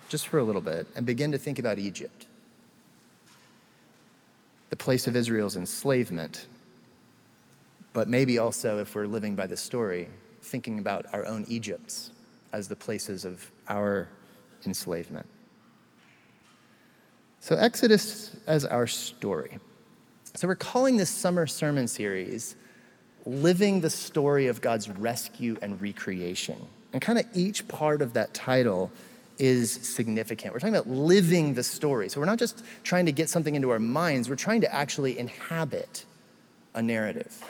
just 0.08 0.28
for 0.28 0.38
a 0.38 0.44
little 0.44 0.60
bit 0.60 0.86
and 0.96 1.06
begin 1.06 1.32
to 1.32 1.38
think 1.38 1.58
about 1.58 1.78
Egypt, 1.78 2.26
the 4.70 4.76
place 4.76 5.06
of 5.06 5.16
Israel's 5.16 5.56
enslavement, 5.56 6.46
but 7.92 8.08
maybe 8.08 8.38
also, 8.38 8.78
if 8.78 8.94
we're 8.94 9.06
living 9.06 9.34
by 9.34 9.46
the 9.46 9.56
story, 9.56 10.08
thinking 10.42 10.78
about 10.78 11.06
our 11.12 11.26
own 11.26 11.44
Egypts 11.48 12.10
as 12.52 12.68
the 12.68 12.76
places 12.76 13.24
of 13.24 13.50
our 13.68 14.08
enslavement. 14.64 15.26
So, 17.40 17.56
Exodus 17.56 18.36
as 18.46 18.64
our 18.64 18.86
story. 18.86 19.58
So, 20.34 20.46
we're 20.46 20.54
calling 20.54 20.96
this 20.96 21.10
summer 21.10 21.46
sermon 21.46 21.88
series 21.88 22.54
Living 23.26 23.80
the 23.80 23.90
Story 23.90 24.46
of 24.46 24.60
God's 24.60 24.88
Rescue 24.88 25.56
and 25.62 25.80
Recreation. 25.80 26.56
And 26.92 27.00
kind 27.00 27.18
of 27.18 27.26
each 27.34 27.66
part 27.68 28.02
of 28.02 28.14
that 28.14 28.34
title 28.34 28.90
is 29.38 29.72
significant. 29.72 30.52
We're 30.52 30.60
talking 30.60 30.74
about 30.74 30.88
living 30.88 31.54
the 31.54 31.62
story. 31.62 32.08
So 32.08 32.20
we're 32.20 32.26
not 32.26 32.38
just 32.38 32.62
trying 32.82 33.06
to 33.06 33.12
get 33.12 33.28
something 33.28 33.54
into 33.54 33.70
our 33.70 33.78
minds, 33.78 34.28
we're 34.28 34.36
trying 34.36 34.60
to 34.60 34.74
actually 34.74 35.18
inhabit 35.18 36.04
a 36.74 36.82
narrative, 36.82 37.42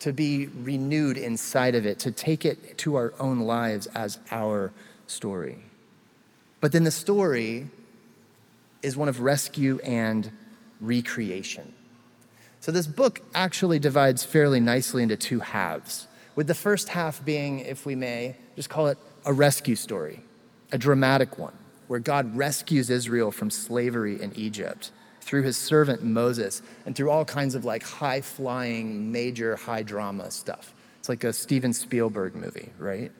to 0.00 0.12
be 0.12 0.46
renewed 0.46 1.16
inside 1.16 1.74
of 1.74 1.86
it, 1.86 1.98
to 2.00 2.12
take 2.12 2.44
it 2.44 2.76
to 2.78 2.96
our 2.96 3.14
own 3.18 3.40
lives 3.40 3.86
as 3.94 4.18
our 4.30 4.72
story. 5.06 5.58
But 6.60 6.72
then 6.72 6.84
the 6.84 6.90
story 6.90 7.68
is 8.82 8.96
one 8.96 9.08
of 9.08 9.20
rescue 9.20 9.80
and 9.82 10.30
recreation. 10.80 11.72
So 12.60 12.70
this 12.70 12.86
book 12.86 13.22
actually 13.34 13.78
divides 13.78 14.24
fairly 14.24 14.60
nicely 14.60 15.02
into 15.02 15.16
two 15.16 15.40
halves 15.40 16.06
with 16.34 16.46
the 16.46 16.54
first 16.54 16.88
half 16.88 17.24
being, 17.24 17.60
if 17.60 17.86
we 17.86 17.94
may, 17.94 18.36
just 18.56 18.70
call 18.70 18.86
it 18.88 18.98
a 19.24 19.32
rescue 19.32 19.76
story, 19.76 20.20
a 20.70 20.78
dramatic 20.78 21.38
one, 21.38 21.54
where 21.88 22.00
God 22.00 22.36
rescues 22.36 22.90
Israel 22.90 23.30
from 23.30 23.50
slavery 23.50 24.20
in 24.20 24.32
Egypt 24.34 24.90
through 25.20 25.42
his 25.42 25.56
servant 25.56 26.02
Moses 26.02 26.62
and 26.84 26.96
through 26.96 27.10
all 27.10 27.24
kinds 27.24 27.54
of 27.54 27.64
like 27.64 27.82
high 27.82 28.20
flying, 28.20 29.12
major 29.12 29.56
high 29.56 29.82
drama 29.82 30.30
stuff. 30.30 30.74
It's 30.98 31.08
like 31.08 31.24
a 31.24 31.32
Steven 31.32 31.72
Spielberg 31.72 32.34
movie, 32.34 32.70
right? 32.78 33.12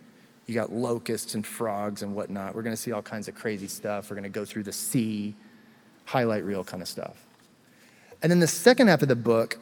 You 0.47 0.55
got 0.55 0.73
locusts 0.73 1.35
and 1.35 1.47
frogs 1.47 2.03
and 2.03 2.15
whatnot. 2.15 2.55
We're 2.55 2.63
to 2.75 2.81
see 2.81 2.93
all 2.93 3.03
kinds 3.03 3.29
of 3.29 3.35
crazy 3.35 3.69
stuff. 3.69 4.11
We're 4.11 4.17
to 4.25 4.29
go 4.29 4.45
through 4.45 4.65
the 4.65 4.73
sea, 4.73 5.35
highlight 6.05 6.45
reel 6.45 6.65
kind 6.65 6.83
of 6.83 6.89
stuff. 6.89 7.17
And 8.23 8.31
then 8.31 8.41
the 8.41 8.47
second 8.47 8.89
half 8.89 9.03
of 9.03 9.09
the 9.09 9.17
book 9.17 9.59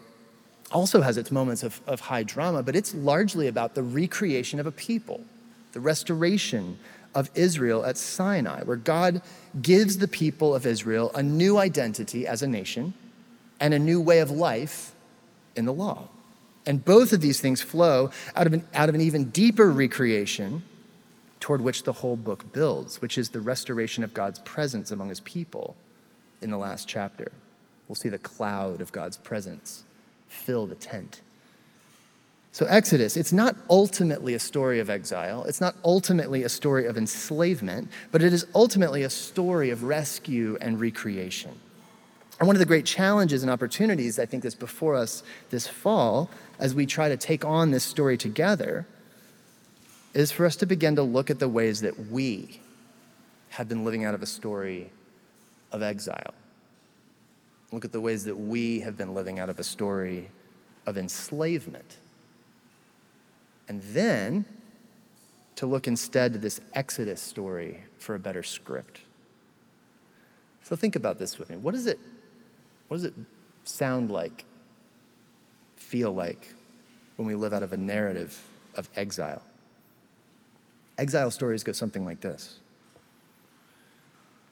also 0.70 1.00
has 1.00 1.16
its 1.16 1.30
moments 1.30 1.62
of, 1.62 1.80
of 1.86 2.00
high 2.00 2.22
drama, 2.22 2.62
but 2.62 2.76
it's 2.76 2.94
largely 2.94 3.48
about 3.48 3.74
the 3.74 3.82
recreation 3.82 4.60
of 4.60 4.66
a 4.66 4.72
people, 4.72 5.20
the 5.72 5.80
restoration 5.80 6.78
of 7.14 7.28
Israel 7.34 7.84
at 7.84 7.96
Sinai, 7.96 8.62
where 8.62 8.76
God 8.76 9.20
gives 9.60 9.98
the 9.98 10.08
people 10.08 10.54
of 10.54 10.66
Israel 10.66 11.10
a 11.14 11.22
new 11.22 11.58
identity 11.58 12.26
as 12.26 12.42
a 12.42 12.46
nation 12.46 12.94
and 13.58 13.74
a 13.74 13.78
new 13.78 14.00
way 14.00 14.20
of 14.20 14.30
life 14.30 14.92
in 15.56 15.64
the 15.64 15.72
law. 15.72 16.08
And 16.66 16.84
both 16.84 17.12
of 17.12 17.20
these 17.20 17.40
things 17.40 17.60
flow 17.60 18.10
out 18.36 18.46
of 18.46 18.52
an, 18.52 18.64
out 18.74 18.88
of 18.88 18.94
an 18.94 19.00
even 19.00 19.30
deeper 19.30 19.70
recreation 19.70 20.62
toward 21.40 21.60
which 21.60 21.82
the 21.82 21.92
whole 21.92 22.16
book 22.16 22.52
builds, 22.52 23.00
which 23.00 23.18
is 23.18 23.30
the 23.30 23.40
restoration 23.40 24.04
of 24.04 24.14
God's 24.14 24.38
presence 24.40 24.90
among 24.90 25.08
his 25.08 25.20
people 25.20 25.74
in 26.42 26.50
the 26.50 26.58
last 26.58 26.86
chapter. 26.86 27.32
We'll 27.88 27.96
see 27.96 28.08
the 28.08 28.18
cloud 28.18 28.80
of 28.80 28.92
God's 28.92 29.16
presence 29.16 29.84
fill 30.30 30.66
the 30.66 30.74
tent. 30.74 31.20
So, 32.52 32.66
Exodus, 32.66 33.16
it's 33.16 33.32
not 33.32 33.56
ultimately 33.68 34.34
a 34.34 34.38
story 34.38 34.80
of 34.80 34.90
exile. 34.90 35.44
It's 35.44 35.60
not 35.60 35.76
ultimately 35.84 36.42
a 36.42 36.48
story 36.48 36.86
of 36.86 36.96
enslavement, 36.96 37.88
but 38.10 38.22
it 38.22 38.32
is 38.32 38.46
ultimately 38.54 39.02
a 39.02 39.10
story 39.10 39.70
of 39.70 39.84
rescue 39.84 40.56
and 40.60 40.80
recreation. 40.80 41.52
And 42.38 42.46
one 42.46 42.56
of 42.56 42.60
the 42.60 42.66
great 42.66 42.86
challenges 42.86 43.42
and 43.42 43.50
opportunities 43.50 44.18
I 44.18 44.26
think 44.26 44.42
that's 44.42 44.54
before 44.54 44.96
us 44.96 45.22
this 45.50 45.68
fall, 45.68 46.30
as 46.58 46.74
we 46.74 46.86
try 46.86 47.08
to 47.08 47.16
take 47.16 47.44
on 47.44 47.70
this 47.70 47.84
story 47.84 48.16
together, 48.16 48.86
is 50.12 50.32
for 50.32 50.44
us 50.44 50.56
to 50.56 50.66
begin 50.66 50.96
to 50.96 51.02
look 51.02 51.30
at 51.30 51.38
the 51.38 51.48
ways 51.48 51.82
that 51.82 52.10
we 52.10 52.60
have 53.50 53.68
been 53.68 53.84
living 53.84 54.04
out 54.04 54.14
of 54.14 54.22
a 54.22 54.26
story 54.26 54.90
of 55.70 55.82
exile 55.82 56.34
Look 57.72 57.84
at 57.84 57.92
the 57.92 58.00
ways 58.00 58.24
that 58.24 58.36
we 58.36 58.80
have 58.80 58.96
been 58.96 59.14
living 59.14 59.38
out 59.38 59.48
of 59.48 59.58
a 59.58 59.64
story 59.64 60.30
of 60.86 60.98
enslavement. 60.98 61.98
And 63.68 63.80
then 63.82 64.44
to 65.56 65.66
look 65.66 65.86
instead 65.86 66.32
to 66.32 66.38
this 66.38 66.60
Exodus 66.74 67.20
story 67.20 67.84
for 67.98 68.14
a 68.14 68.18
better 68.18 68.42
script. 68.42 69.00
So 70.62 70.74
think 70.74 70.96
about 70.96 71.18
this 71.18 71.38
with 71.38 71.50
me. 71.50 71.56
What 71.56 71.74
does 71.74 71.86
it, 71.86 71.98
what 72.88 72.96
does 72.96 73.04
it 73.04 73.14
sound 73.64 74.10
like, 74.10 74.44
feel 75.76 76.12
like 76.12 76.54
when 77.16 77.26
we 77.26 77.34
live 77.34 77.52
out 77.52 77.62
of 77.62 77.72
a 77.72 77.76
narrative 77.76 78.40
of 78.74 78.88
exile? 78.96 79.42
Exile 80.98 81.30
stories 81.30 81.62
go 81.62 81.72
something 81.72 82.04
like 82.04 82.20
this 82.20 82.58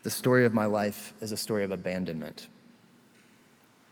The 0.02 0.10
story 0.10 0.44
of 0.44 0.54
my 0.54 0.66
life 0.66 1.14
is 1.20 1.32
a 1.32 1.36
story 1.36 1.64
of 1.64 1.72
abandonment. 1.72 2.48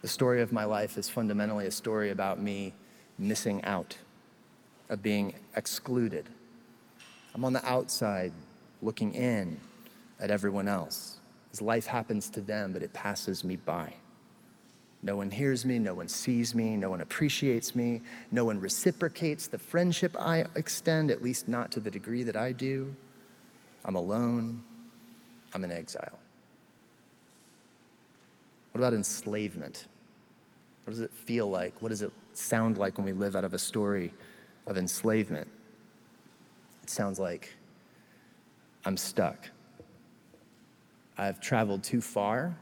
The 0.07 0.13
story 0.13 0.41
of 0.41 0.53
my 0.53 0.65
life 0.65 0.99
is 0.99 1.09
fundamentally 1.09 1.67
a 1.67 1.71
story 1.73 2.11
about 2.11 2.41
me 2.41 2.73
missing 3.19 3.61
out, 3.65 3.97
of 4.89 5.03
being 5.03 5.35
excluded. 5.57 6.29
I'm 7.35 7.45
on 7.45 7.53
the 7.53 7.69
outside 7.69 8.31
looking 8.83 9.17
in 9.17 9.59
at 10.21 10.31
everyone 10.31 10.69
else. 10.69 11.17
As 11.53 11.61
life 11.61 11.87
happens 11.87 12.31
to 12.31 12.41
them, 12.41 12.73
but 12.73 12.85
it 12.85 12.93
passes 12.93 13.43
me 13.43 13.57
by. 13.57 13.95
No 15.03 15.17
one 15.17 15.29
hears 15.29 15.65
me, 15.65 15.81
no 15.81 15.95
one 15.95 16.07
sees 16.07 16.55
me, 16.55 16.77
no 16.77 16.89
one 16.89 17.01
appreciates 17.01 17.75
me, 17.75 18.01
no 18.31 18.45
one 18.45 18.61
reciprocates 18.61 19.49
the 19.49 19.59
friendship 19.59 20.15
I 20.17 20.45
extend, 20.55 21.11
at 21.11 21.21
least 21.21 21.49
not 21.49 21.73
to 21.73 21.81
the 21.81 21.91
degree 21.91 22.23
that 22.23 22.37
I 22.37 22.53
do. 22.53 22.95
I'm 23.85 23.97
alone, 23.97 24.63
I'm 25.53 25.65
in 25.65 25.73
exile. 25.73 26.21
What 28.71 28.79
about 28.79 28.95
enslavement? 28.95 29.89
What 30.87 30.93
does 30.93 31.01
it 31.01 31.13
feel 31.13 31.51
like? 31.51 31.75
What 31.83 31.89
does 31.89 32.03
it 32.03 32.13
sound 32.33 32.79
like 32.79 32.97
when 32.97 33.05
we 33.05 33.13
live 33.13 33.35
out 33.35 33.43
of 33.43 33.53
a 33.53 33.59
story 33.59 34.15
of 34.69 34.79
enslavement? 34.79 35.49
It 36.85 36.91
sounds 36.91 37.19
like 37.19 37.53
I'm 38.85 38.97
stuck. 38.97 39.51
I've 41.19 41.41
traveled 41.41 41.83
too 41.83 42.01
far 42.01 42.57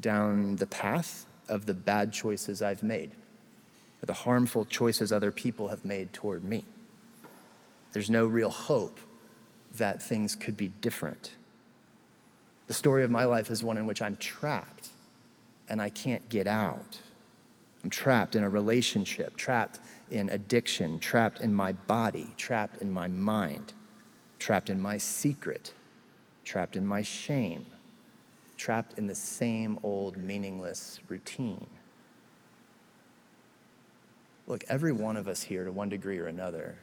down 0.00 0.56
the 0.56 0.66
path 0.66 1.26
of 1.50 1.66
the 1.66 1.74
bad 1.74 2.14
choices 2.14 2.62
I've 2.62 2.82
made, 2.82 3.10
or 4.02 4.06
the 4.06 4.14
harmful 4.14 4.64
choices 4.64 5.12
other 5.12 5.30
people 5.30 5.68
have 5.68 5.84
made 5.84 6.14
toward 6.14 6.44
me. 6.44 6.64
There's 7.92 8.08
no 8.08 8.24
real 8.24 8.50
hope 8.50 8.98
that 9.76 10.02
things 10.02 10.34
could 10.34 10.56
be 10.56 10.68
different. 10.80 11.32
The 12.68 12.74
story 12.74 13.04
of 13.04 13.10
my 13.10 13.26
life 13.26 13.50
is 13.50 13.62
one 13.62 13.76
in 13.76 13.84
which 13.84 14.00
I'm 14.00 14.16
trapped 14.16 14.88
and 15.68 15.82
I 15.82 15.90
can't 15.90 16.26
get 16.30 16.46
out. 16.46 17.00
I'm 17.82 17.90
trapped 17.90 18.34
in 18.34 18.42
a 18.42 18.48
relationship, 18.48 19.36
trapped 19.36 19.80
in 20.10 20.28
addiction, 20.30 20.98
trapped 20.98 21.40
in 21.40 21.54
my 21.54 21.72
body, 21.72 22.28
trapped 22.36 22.82
in 22.82 22.90
my 22.90 23.06
mind, 23.08 23.72
trapped 24.38 24.70
in 24.70 24.80
my 24.80 24.98
secret, 24.98 25.72
trapped 26.44 26.76
in 26.76 26.86
my 26.86 27.02
shame, 27.02 27.66
trapped 28.56 28.98
in 28.98 29.06
the 29.06 29.14
same 29.14 29.78
old 29.82 30.16
meaningless 30.16 30.98
routine. 31.08 31.66
Look, 34.46 34.64
every 34.68 34.92
one 34.92 35.16
of 35.16 35.28
us 35.28 35.42
here, 35.42 35.64
to 35.64 35.70
one 35.70 35.90
degree 35.90 36.18
or 36.18 36.26
another, 36.26 36.76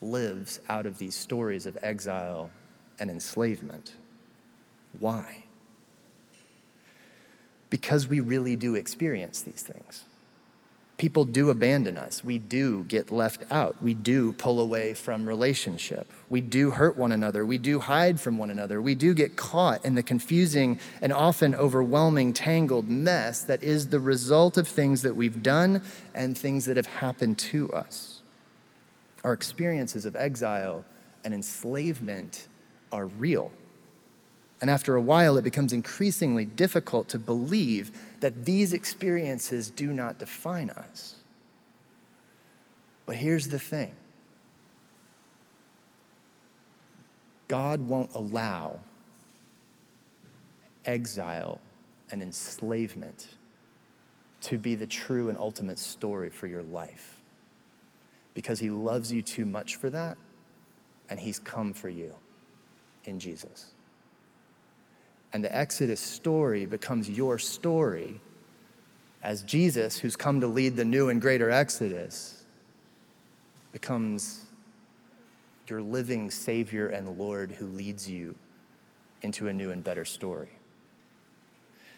lives 0.00 0.60
out 0.68 0.86
of 0.86 0.96
these 0.96 1.14
stories 1.14 1.66
of 1.66 1.76
exile 1.82 2.50
and 2.98 3.10
enslavement. 3.10 3.94
Why? 4.98 5.44
Because 7.68 8.08
we 8.08 8.20
really 8.20 8.56
do 8.56 8.74
experience 8.74 9.42
these 9.42 9.62
things 9.62 10.04
people 11.00 11.24
do 11.24 11.48
abandon 11.48 11.96
us. 11.96 12.22
We 12.22 12.36
do 12.36 12.84
get 12.84 13.10
left 13.10 13.42
out. 13.50 13.74
We 13.82 13.94
do 13.94 14.34
pull 14.34 14.60
away 14.60 14.92
from 14.92 15.26
relationship. 15.26 16.06
We 16.28 16.42
do 16.42 16.72
hurt 16.72 16.98
one 16.98 17.10
another. 17.10 17.46
We 17.46 17.56
do 17.56 17.80
hide 17.80 18.20
from 18.20 18.36
one 18.36 18.50
another. 18.50 18.82
We 18.82 18.94
do 18.94 19.14
get 19.14 19.34
caught 19.34 19.82
in 19.82 19.94
the 19.94 20.02
confusing 20.02 20.78
and 21.00 21.10
often 21.10 21.54
overwhelming, 21.54 22.34
tangled 22.34 22.90
mess 22.90 23.42
that 23.44 23.62
is 23.62 23.88
the 23.88 23.98
result 23.98 24.58
of 24.58 24.68
things 24.68 25.00
that 25.00 25.16
we've 25.16 25.42
done 25.42 25.80
and 26.14 26.36
things 26.36 26.66
that 26.66 26.76
have 26.76 26.84
happened 26.84 27.38
to 27.38 27.72
us. 27.72 28.20
Our 29.24 29.32
experiences 29.32 30.04
of 30.04 30.14
exile 30.16 30.84
and 31.24 31.32
enslavement 31.32 32.46
are 32.92 33.06
real. 33.06 33.52
And 34.60 34.68
after 34.68 34.94
a 34.94 35.00
while, 35.00 35.38
it 35.38 35.42
becomes 35.42 35.72
increasingly 35.72 36.44
difficult 36.44 37.08
to 37.08 37.18
believe 37.18 37.90
that 38.20 38.44
these 38.44 38.72
experiences 38.72 39.70
do 39.70 39.92
not 39.92 40.18
define 40.18 40.70
us. 40.70 41.16
But 43.06 43.16
here's 43.16 43.48
the 43.48 43.58
thing 43.58 43.94
God 47.48 47.80
won't 47.80 48.14
allow 48.14 48.80
exile 50.84 51.60
and 52.10 52.22
enslavement 52.22 53.28
to 54.42 54.58
be 54.58 54.74
the 54.74 54.86
true 54.86 55.28
and 55.28 55.38
ultimate 55.38 55.78
story 55.78 56.30
for 56.30 56.46
your 56.46 56.62
life 56.62 57.20
because 58.34 58.58
He 58.58 58.70
loves 58.70 59.12
you 59.12 59.22
too 59.22 59.44
much 59.44 59.76
for 59.76 59.90
that, 59.90 60.16
and 61.08 61.18
He's 61.18 61.38
come 61.38 61.72
for 61.72 61.88
you 61.88 62.14
in 63.04 63.18
Jesus. 63.18 63.72
And 65.32 65.44
the 65.44 65.54
Exodus 65.56 66.00
story 66.00 66.66
becomes 66.66 67.08
your 67.08 67.38
story 67.38 68.20
as 69.22 69.42
Jesus, 69.42 69.98
who's 69.98 70.16
come 70.16 70.40
to 70.40 70.46
lead 70.46 70.76
the 70.76 70.84
new 70.84 71.10
and 71.10 71.20
greater 71.20 71.50
Exodus, 71.50 72.44
becomes 73.72 74.44
your 75.68 75.82
living 75.82 76.30
Savior 76.30 76.88
and 76.88 77.18
Lord 77.18 77.52
who 77.52 77.66
leads 77.66 78.08
you 78.08 78.34
into 79.22 79.48
a 79.48 79.52
new 79.52 79.70
and 79.70 79.84
better 79.84 80.04
story. 80.04 80.48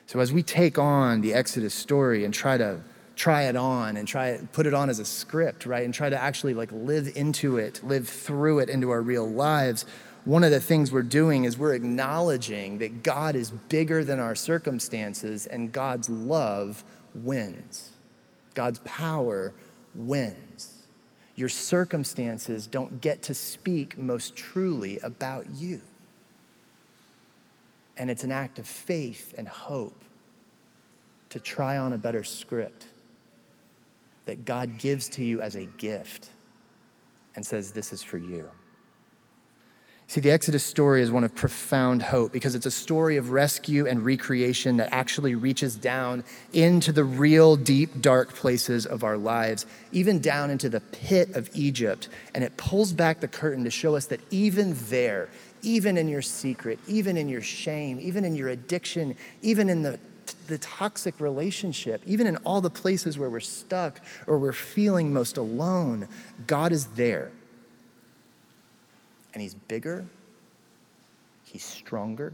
So, 0.07 0.21
as 0.21 0.33
we 0.33 0.42
take 0.42 0.79
on 0.79 1.21
the 1.21 1.33
Exodus 1.33 1.73
story 1.73 2.25
and 2.25 2.35
try 2.35 2.59
to 2.59 2.81
try 3.14 3.45
it 3.45 3.57
on 3.57 3.97
and 3.97 4.07
try 4.09 4.38
put 4.53 4.66
it 4.66 4.75
on 4.75 4.90
as 4.90 4.99
a 4.99 5.05
script, 5.05 5.64
right, 5.64 5.85
and 5.85 5.95
try 5.95 6.11
to 6.11 6.21
actually 6.21 6.55
like 6.55 6.71
live 6.73 7.16
into 7.16 7.57
it, 7.57 7.81
live 7.85 8.09
through 8.09 8.59
it 8.59 8.68
into 8.68 8.90
our 8.90 9.01
real 9.01 9.29
lives, 9.29 9.87
one 10.25 10.45
of 10.45 10.53
the 10.53 10.61
things 10.61 10.93
we're 10.93 11.03
doing 11.03 11.45
is 11.45 11.59
we're 11.59 11.75
acknowledging 11.75 12.79
that 12.79 13.03
God 13.03 13.35
is 13.35 13.51
bigger 13.51 14.05
than 14.05 14.21
our 14.21 14.35
circumstances 14.35 15.47
and 15.47 15.73
God's 15.73 16.09
love 16.09 16.85
wins. 17.15 17.91
God's 18.55 18.79
power 18.85 19.53
wins. 19.95 20.85
Your 21.35 21.49
circumstances 21.49 22.67
don't 22.67 23.01
get 23.01 23.23
to 23.23 23.35
speak 23.35 23.99
most 23.99 24.37
truly 24.37 24.99
about 25.01 25.47
you. 25.55 25.81
And 27.97 28.11
it's 28.11 28.23
an 28.23 28.33
act 28.33 28.59
of 28.59 28.67
faith 28.67 29.35
and 29.37 29.49
hope 29.49 30.05
to 31.31 31.41
try 31.41 31.79
on 31.79 31.95
a 31.95 31.99
better 31.99 32.23
script 32.23 32.87
that 34.27 34.45
God 34.45 34.79
gives 34.79 35.09
to 35.11 35.25
you 35.25 35.41
as 35.41 35.57
a 35.57 35.65
gift 35.65 36.31
and 37.35 37.45
says, 37.45 37.73
This 37.73 37.93
is 37.93 38.03
for 38.03 38.19
you. 38.19 38.49
See, 40.12 40.20
the 40.20 40.31
Exodus 40.31 40.62
story 40.62 41.01
is 41.01 41.11
one 41.11 41.25
of 41.25 41.35
profound 41.35 42.03
hope 42.03 42.33
because 42.33 42.55
it's 42.55 42.66
a 42.66 42.70
story 42.70 43.16
of 43.16 43.31
rescue 43.31 43.87
and 43.87 44.05
recreation 44.05 44.77
that 44.77 44.92
actually 44.92 45.35
reaches 45.35 45.75
down 45.75 46.22
into 46.53 46.92
the 46.92 47.03
real 47.03 47.57
deep, 47.57 48.03
dark 48.03 48.35
places 48.35 48.85
of 48.85 49.05
our 49.05 49.16
lives, 49.16 49.64
even 49.90 50.20
down 50.20 50.51
into 50.51 50.68
the 50.68 50.81
pit 50.81 51.35
of 51.35 51.48
Egypt. 51.55 52.11
And 52.35 52.44
it 52.44 52.55
pulls 52.59 52.92
back 52.92 53.20
the 53.20 53.27
curtain 53.27 53.64
to 53.64 53.70
show 53.70 53.96
us 53.96 54.05
that 54.09 54.20
even 54.31 54.77
there, 54.90 55.31
even 55.62 55.96
in 55.96 56.09
your 56.09 56.20
secret, 56.20 56.79
even 56.87 57.16
in 57.16 57.31
your 57.31 57.40
shame, 57.40 57.98
even 57.98 58.27
in 58.27 58.37
your 58.37 58.51
addiction, 58.51 59.16
even 59.40 59.70
in 59.70 59.81
the 59.81 59.98
the 60.46 60.59
toxic 60.59 61.20
relationship, 61.20 62.03
even 62.05 62.27
in 62.27 62.37
all 62.44 62.61
the 62.61 62.70
places 62.70 63.18
where 63.18 63.31
we're 63.31 63.40
stuck 63.40 63.98
or 64.27 64.38
we're 64.38 64.53
feeling 64.53 65.11
most 65.11 65.38
alone, 65.38 66.07
God 66.46 66.70
is 66.70 66.85
there 66.88 67.33
and 69.33 69.42
he's 69.42 69.55
bigger, 69.55 70.05
he's 71.45 71.64
stronger, 71.64 72.33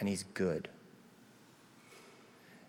and 0.00 0.08
he's 0.08 0.24
good. 0.34 0.68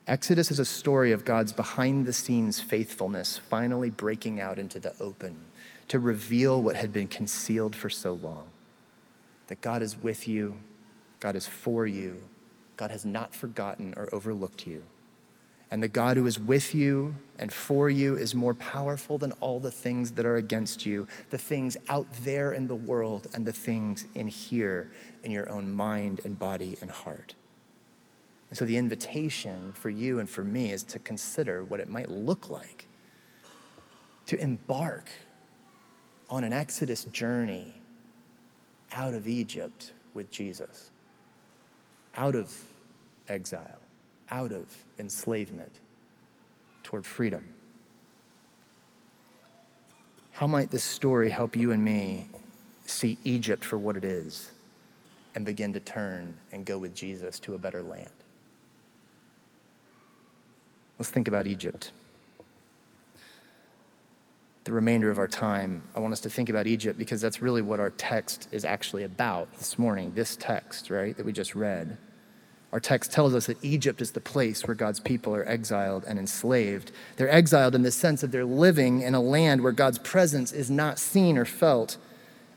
Exodus 0.07 0.49
is 0.49 0.57
a 0.57 0.65
story 0.65 1.11
of 1.11 1.23
God's 1.23 1.53
behind 1.53 2.07
the 2.07 2.13
scenes 2.13 2.59
faithfulness 2.59 3.37
finally 3.37 3.91
breaking 3.91 4.41
out 4.41 4.57
into 4.57 4.79
the 4.79 4.93
open 4.99 5.37
to 5.87 5.99
reveal 5.99 6.61
what 6.61 6.75
had 6.75 6.91
been 6.91 7.07
concealed 7.07 7.75
for 7.75 7.89
so 7.91 8.13
long. 8.13 8.47
That 9.47 9.61
God 9.61 9.83
is 9.83 10.01
with 10.01 10.27
you, 10.27 10.57
God 11.19 11.35
is 11.35 11.45
for 11.45 11.85
you, 11.85 12.23
God 12.75 12.89
has 12.89 13.05
not 13.05 13.35
forgotten 13.35 13.93
or 13.97 14.09
overlooked 14.11 14.65
you. 14.65 14.83
And 15.71 15.83
the 15.83 15.87
God 15.87 16.17
who 16.17 16.25
is 16.25 16.39
with 16.39 16.73
you 16.73 17.15
and 17.37 17.53
for 17.53 17.89
you 17.89 18.15
is 18.15 18.33
more 18.33 18.55
powerful 18.55 19.17
than 19.17 19.31
all 19.33 19.59
the 19.59 19.71
things 19.71 20.11
that 20.13 20.25
are 20.25 20.37
against 20.37 20.85
you, 20.85 21.07
the 21.29 21.37
things 21.37 21.77
out 21.89 22.07
there 22.23 22.53
in 22.53 22.67
the 22.67 22.75
world 22.75 23.27
and 23.33 23.45
the 23.45 23.53
things 23.53 24.05
in 24.15 24.27
here 24.27 24.91
in 25.23 25.31
your 25.31 25.49
own 25.49 25.71
mind 25.71 26.21
and 26.23 26.39
body 26.39 26.77
and 26.81 26.89
heart. 26.89 27.35
And 28.49 28.57
so 28.57 28.65
the 28.65 28.77
invitation 28.77 29.73
for 29.73 29.91
you 29.91 30.19
and 30.19 30.27
for 30.27 30.43
me 30.43 30.71
is 30.71 30.83
to 30.85 30.99
consider 30.99 31.63
what 31.63 31.79
it 31.79 31.87
might 31.87 32.09
look 32.09 32.49
like 32.49 32.87
to 34.29 34.39
embark 34.39 35.09
on 36.29 36.43
an 36.43 36.53
Exodus 36.53 37.05
journey 37.05 37.73
out 38.91 39.15
of 39.15 39.27
Egypt 39.27 39.93
with 40.13 40.29
Jesus, 40.29 40.91
out 42.15 42.35
of 42.35 42.55
exile, 43.27 43.78
out 44.31 44.51
of 44.51 44.65
enslavement 44.97 45.71
toward 46.83 47.05
freedom. 47.05 47.43
How 50.31 50.47
might 50.47 50.71
this 50.71 50.83
story 50.83 51.29
help 51.29 51.55
you 51.55 51.71
and 51.71 51.83
me 51.83 52.29
see 52.85 53.17
Egypt 53.23 53.63
for 53.63 53.77
what 53.77 53.97
it 53.97 54.05
is 54.05 54.51
and 55.35 55.45
begin 55.45 55.73
to 55.73 55.79
turn 55.79 56.33
and 56.51 56.65
go 56.65 56.77
with 56.77 56.95
Jesus 56.95 57.39
to 57.39 57.55
a 57.55 57.57
better 57.57 57.81
land? 57.81 58.09
Let's 60.97 61.09
think 61.09 61.27
about 61.27 61.47
Egypt. 61.47 61.91
The 64.65 64.71
remainder 64.73 65.09
of 65.09 65.17
our 65.17 65.27
time, 65.27 65.81
I 65.95 65.99
want 65.99 66.13
us 66.13 66.19
to 66.21 66.29
think 66.29 66.49
about 66.49 66.67
Egypt 66.67 66.97
because 66.97 67.21
that's 67.21 67.41
really 67.41 67.61
what 67.61 67.79
our 67.79 67.89
text 67.91 68.47
is 68.51 68.65
actually 68.65 69.03
about 69.03 69.51
this 69.57 69.79
morning, 69.79 70.11
this 70.13 70.35
text, 70.35 70.89
right, 70.89 71.15
that 71.17 71.25
we 71.25 71.31
just 71.31 71.55
read. 71.55 71.97
Our 72.71 72.79
text 72.79 73.11
tells 73.11 73.33
us 73.33 73.47
that 73.47 73.63
Egypt 73.63 73.99
is 74.01 74.11
the 74.11 74.21
place 74.21 74.67
where 74.67 74.75
God's 74.75 74.99
people 74.99 75.35
are 75.35 75.47
exiled 75.47 76.05
and 76.07 76.19
enslaved. 76.19 76.91
They're 77.17 77.29
exiled 77.29 77.73
in 77.73 77.81
the 77.81 77.91
sense 77.91 78.21
of 78.21 78.31
they're 78.31 78.45
living 78.45 79.01
in 79.01 79.15
a 79.15 79.21
land 79.21 79.63
where 79.63 79.71
God's 79.71 79.97
presence 79.97 80.51
is 80.51 80.69
not 80.69 80.99
seen 80.99 81.37
or 81.37 81.45
felt, 81.45 81.97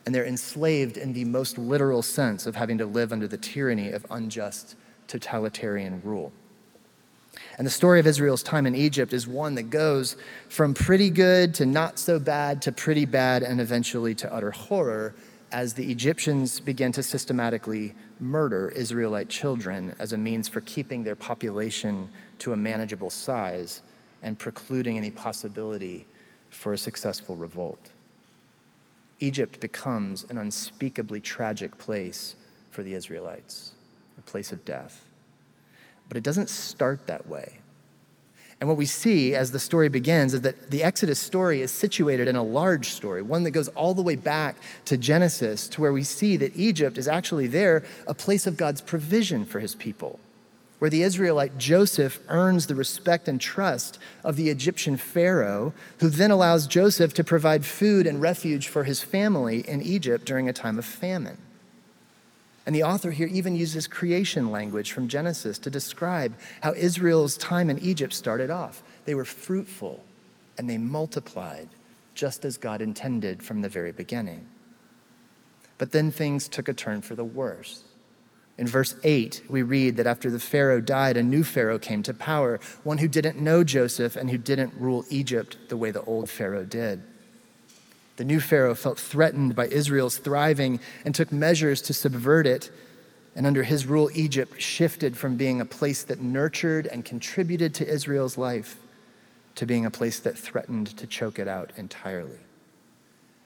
and 0.05 0.15
they're 0.15 0.27
enslaved 0.27 0.99
in 0.99 1.15
the 1.15 1.25
most 1.25 1.57
literal 1.57 2.03
sense 2.03 2.47
of 2.47 2.57
having 2.57 2.77
to 2.79 2.87
live 2.87 3.13
under 3.13 3.27
the 3.27 3.39
tyranny 3.39 3.91
of 3.91 4.07
unjust 4.11 4.77
totalitarian 5.07 6.03
rule. 6.05 6.33
And 7.57 7.67
the 7.67 7.71
story 7.71 7.99
of 7.99 8.07
Israel's 8.07 8.43
time 8.43 8.67
in 8.67 8.75
Egypt 8.75 9.15
is 9.15 9.27
one 9.27 9.55
that 9.55 9.71
goes 9.71 10.17
from 10.51 10.75
pretty 10.75 11.09
good 11.09 11.55
to 11.55 11.65
not 11.65 11.99
so 11.99 12.19
bad 12.19 12.61
to 12.63 12.73
pretty 12.73 13.07
bad 13.07 13.43
and 13.43 13.61
eventually 13.61 14.15
to 14.17 14.33
utter 14.33 14.51
horror 14.51 15.15
as 15.51 15.75
the 15.75 15.91
Egyptians 15.91 16.61
begin 16.61 16.93
to 16.93 17.03
systematically 17.03 17.95
murder 18.23 18.69
Israelite 18.71 19.29
children 19.29 19.95
as 19.99 20.13
a 20.13 20.19
means 20.19 20.47
for 20.49 20.61
keeping 20.61 21.03
their 21.03 21.17
population 21.17 22.09
to 22.39 22.53
a 22.53 22.57
manageable 22.57 23.11
size 23.11 23.83
and 24.23 24.39
precluding 24.39 24.97
any 24.97 25.11
possibility 25.11 26.07
for 26.49 26.73
a 26.73 26.79
successful 26.79 27.35
revolt. 27.35 27.91
Egypt 29.19 29.61
becomes 29.61 30.25
an 30.31 30.39
unspeakably 30.39 31.21
tragic 31.21 31.77
place 31.79 32.37
for 32.71 32.83
the 32.83 32.95
Israelites, 32.95 33.73
a 34.19 34.23
place 34.23 34.53
of 34.53 34.65
death. 34.65 35.05
But 36.09 36.17
it 36.17 36.23
doesn't 36.23 36.49
start 36.49 37.07
that 37.09 37.27
way. 37.29 37.59
And 38.63 38.69
what 38.69 38.79
we 38.79 38.87
see 38.87 39.35
as 39.35 39.51
the 39.51 39.59
story 39.59 39.89
begins 39.89 40.35
is 40.35 40.43
that 40.43 40.71
the 40.71 40.85
Exodus 40.85 41.19
story 41.19 41.63
is 41.63 41.73
situated 41.73 42.29
in 42.29 42.37
a 42.37 42.45
large 42.45 42.91
story, 42.91 43.21
one 43.21 43.43
that 43.43 43.51
goes 43.51 43.67
all 43.67 43.93
the 43.93 44.03
way 44.03 44.15
back 44.15 44.55
to 44.85 44.97
Genesis, 44.97 45.67
to 45.67 45.81
where 45.81 45.93
we 45.93 46.05
see 46.05 46.37
that 46.37 46.55
Egypt 46.55 46.97
is 46.97 47.09
actually 47.09 47.49
there, 47.49 47.83
a 48.07 48.15
place 48.15 48.47
of 48.47 48.57
God's 48.57 48.81
provision 48.81 49.45
for 49.45 49.59
his 49.59 49.75
people, 49.75 50.21
where 50.79 50.91
the 50.91 51.03
Israelite 51.03 51.59
Joseph 51.59 52.21
earns 52.29 52.69
the 52.69 52.77
respect 52.77 53.27
and 53.27 53.41
trust 53.41 53.99
of 54.23 54.37
the 54.37 54.49
Egyptian 54.49 54.97
Pharaoh, 54.97 55.75
who 55.99 56.09
then 56.09 56.31
allows 56.31 56.69
Joseph 56.69 57.13
to 57.15 57.25
provide 57.25 57.65
food 57.65 58.07
and 58.07 58.23
refuge 58.23 58.69
for 58.69 58.85
his 58.85 59.03
family 59.03 59.69
in 59.69 59.83
Egypt 59.83 60.25
during 60.25 60.49
a 60.49 60.53
time 60.53 60.79
of 60.79 60.85
famine. 60.85 61.39
And 62.65 62.75
the 62.75 62.85
author 62.85 63.11
here 63.11 63.27
even 63.27 63.57
uses 63.57 63.89
creation 63.89 64.51
language 64.51 64.93
from 64.93 65.09
Genesis 65.09 65.59
to 65.61 65.71
describe 65.71 66.35
how 66.61 66.73
Israel's 66.75 67.37
time 67.37 67.69
in 67.69 67.79
Egypt 67.81 68.13
started 68.13 68.51
off. 68.51 68.83
They 69.05 69.15
were 69.15 69.25
fruitful 69.25 70.05
and 70.57 70.71
they 70.71 70.79
multiplied 70.79 71.69
just 72.15 72.45
as 72.45 72.59
God 72.59 72.81
intended 72.81 73.43
from 73.43 73.63
the 73.63 73.69
very 73.69 73.91
beginning. 73.93 74.47
But 75.79 75.93
then 75.93 76.11
things 76.13 76.47
took 76.47 76.69
a 76.69 76.75
turn 76.75 77.03
for 77.03 77.17
the 77.17 77.25
worse. 77.25 77.83
In 78.59 78.67
verse 78.67 78.95
8, 79.03 79.45
we 79.49 79.63
read 79.63 79.97
that 79.97 80.07
after 80.07 80.31
the 80.31 80.39
Pharaoh 80.39 80.81
died, 80.81 81.17
a 81.17 81.23
new 81.23 81.43
Pharaoh 81.43 81.79
came 81.79 82.03
to 82.05 82.15
power, 82.15 82.61
one 82.85 82.99
who 82.99 83.09
didn't 83.09 83.41
know 83.41 83.65
Joseph 83.65 84.15
and 84.15 84.31
who 84.31 84.39
didn't 84.39 84.75
rule 84.79 85.05
Egypt 85.09 85.57
the 85.69 85.77
way 85.77 85.91
the 85.91 86.05
old 86.05 86.29
Pharaoh 86.29 86.65
did. 86.65 87.03
The 88.17 88.25
new 88.25 88.41
Pharaoh 88.41 88.75
felt 88.75 88.99
threatened 88.99 89.55
by 89.55 89.69
Israel's 89.69 90.19
thriving 90.19 90.81
and 91.05 91.15
took 91.15 91.33
measures 91.33 91.81
to 91.83 91.95
subvert 91.95 92.47
it. 92.47 92.71
And 93.35 93.47
under 93.47 93.63
his 93.63 93.87
rule, 93.87 94.11
Egypt 94.15 94.61
shifted 94.61 95.17
from 95.17 95.37
being 95.37 95.61
a 95.61 95.65
place 95.65 96.03
that 96.05 96.21
nurtured 96.21 96.87
and 96.87 97.05
contributed 97.05 97.75
to 97.75 97.89
Israel's 97.89 98.37
life 98.37 98.77
to 99.55 99.67
being 99.67 99.87
a 99.87 99.91
place 99.91 100.21
that 100.21 100.39
threatened 100.39 100.97
to 100.99 101.07
choke 101.07 101.39
it 101.39 101.49
out 101.49 101.73
entirely. 101.77 102.39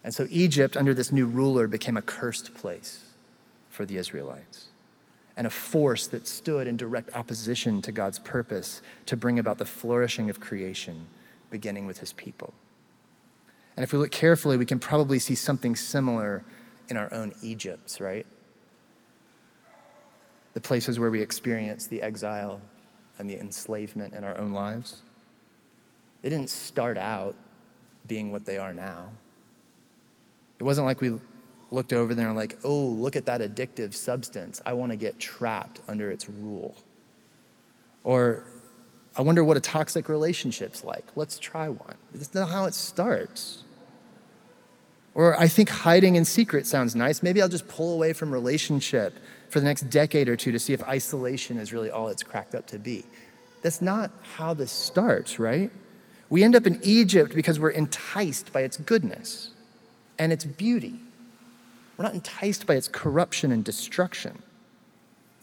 And 0.02 0.14
so 0.14 0.26
Egypt, 0.30 0.76
under 0.76 0.94
this 0.94 1.12
new 1.12 1.26
ruler, 1.26 1.66
became 1.66 1.96
a 1.96 2.02
cursed 2.02 2.54
place 2.54 3.04
for 3.70 3.84
the 3.84 3.96
Israelites 3.96 4.68
and 5.36 5.46
a 5.46 5.50
force 5.50 6.06
that 6.06 6.26
stood 6.26 6.66
in 6.66 6.76
direct 6.76 7.14
opposition 7.14 7.82
to 7.82 7.92
God's 7.92 8.18
purpose 8.18 8.80
to 9.04 9.16
bring 9.16 9.38
about 9.38 9.58
the 9.58 9.66
flourishing 9.66 10.30
of 10.30 10.40
creation, 10.40 11.06
beginning 11.50 11.86
with 11.86 11.98
his 11.98 12.12
people. 12.14 12.54
And 13.76 13.84
if 13.84 13.92
we 13.92 13.98
look 13.98 14.10
carefully, 14.10 14.56
we 14.56 14.66
can 14.66 14.78
probably 14.78 15.18
see 15.18 15.34
something 15.34 15.76
similar 15.76 16.44
in 16.88 16.96
our 16.96 17.12
own 17.12 17.34
Egypts, 17.42 18.00
right? 18.00 18.26
The 20.54 20.60
places 20.60 20.98
where 20.98 21.10
we 21.10 21.20
experience 21.20 21.86
the 21.86 22.00
exile 22.00 22.60
and 23.18 23.28
the 23.28 23.38
enslavement 23.38 24.14
in 24.14 24.24
our 24.24 24.36
own 24.38 24.52
lives. 24.52 25.02
They 26.22 26.30
didn't 26.30 26.50
start 26.50 26.96
out 26.96 27.34
being 28.06 28.32
what 28.32 28.46
they 28.46 28.56
are 28.56 28.72
now. 28.72 29.10
It 30.58 30.62
wasn't 30.62 30.86
like 30.86 31.00
we 31.02 31.18
looked 31.70 31.92
over 31.92 32.14
there 32.14 32.28
and 32.28 32.36
like, 32.36 32.58
oh, 32.64 32.86
look 32.86 33.16
at 33.16 33.26
that 33.26 33.40
addictive 33.40 33.92
substance. 33.92 34.62
I 34.64 34.72
want 34.72 34.92
to 34.92 34.96
get 34.96 35.18
trapped 35.18 35.80
under 35.86 36.10
its 36.10 36.28
rule. 36.28 36.74
Or 38.04 38.44
I 39.16 39.22
wonder 39.22 39.44
what 39.44 39.56
a 39.56 39.60
toxic 39.60 40.08
relationship's 40.08 40.84
like. 40.84 41.04
Let's 41.16 41.38
try 41.38 41.68
one. 41.68 41.96
That's 42.14 42.32
not 42.34 42.48
how 42.48 42.64
it 42.64 42.74
starts. 42.74 43.64
Or 45.16 45.40
I 45.40 45.48
think 45.48 45.70
hiding 45.70 46.16
in 46.16 46.26
secret 46.26 46.66
sounds 46.66 46.94
nice. 46.94 47.22
Maybe 47.22 47.40
I'll 47.40 47.48
just 47.48 47.66
pull 47.68 47.94
away 47.94 48.12
from 48.12 48.30
relationship 48.30 49.18
for 49.48 49.60
the 49.60 49.64
next 49.64 49.88
decade 49.88 50.28
or 50.28 50.36
two 50.36 50.52
to 50.52 50.58
see 50.58 50.74
if 50.74 50.82
isolation 50.82 51.56
is 51.56 51.72
really 51.72 51.90
all 51.90 52.08
it's 52.08 52.22
cracked 52.22 52.54
up 52.54 52.66
to 52.66 52.78
be. 52.78 53.02
That's 53.62 53.80
not 53.80 54.10
how 54.34 54.52
this 54.52 54.70
starts, 54.70 55.38
right? 55.38 55.70
We 56.28 56.44
end 56.44 56.54
up 56.54 56.66
in 56.66 56.78
Egypt 56.82 57.34
because 57.34 57.58
we're 57.58 57.70
enticed 57.70 58.52
by 58.52 58.60
its 58.60 58.76
goodness 58.76 59.52
and 60.18 60.34
its 60.34 60.44
beauty. 60.44 61.00
We're 61.96 62.04
not 62.04 62.12
enticed 62.12 62.66
by 62.66 62.74
its 62.74 62.86
corruption 62.86 63.52
and 63.52 63.64
destruction. 63.64 64.42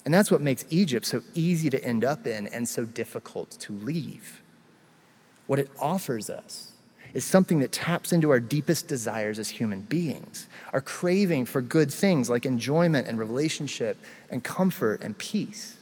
And 0.05 0.13
that's 0.13 0.29
what 0.29 0.41
makes 0.41 0.65
Egypt 0.69 1.07
so 1.07 1.23
easy 1.33 1.71
to 1.71 1.83
end 1.83 2.05
up 2.05 2.27
in 2.27 2.45
and 2.45 2.69
so 2.69 2.85
difficult 2.85 3.49
to 3.61 3.73
leave. 3.73 4.43
What 5.47 5.57
it 5.57 5.71
offers 5.79 6.29
us 6.29 6.72
is 7.13 7.23
something 7.23 7.59
that 7.59 7.71
taps 7.71 8.11
into 8.11 8.31
our 8.31 8.39
deepest 8.39 8.87
desires 8.87 9.37
as 9.37 9.49
human 9.49 9.81
beings, 9.81 10.47
our 10.71 10.81
craving 10.81 11.45
for 11.45 11.61
good 11.61 11.93
things 11.93 12.29
like 12.29 12.45
enjoyment 12.45 13.07
and 13.07 13.19
relationship 13.19 13.97
and 14.29 14.43
comfort 14.43 15.01
and 15.03 15.17
peace. 15.17 15.77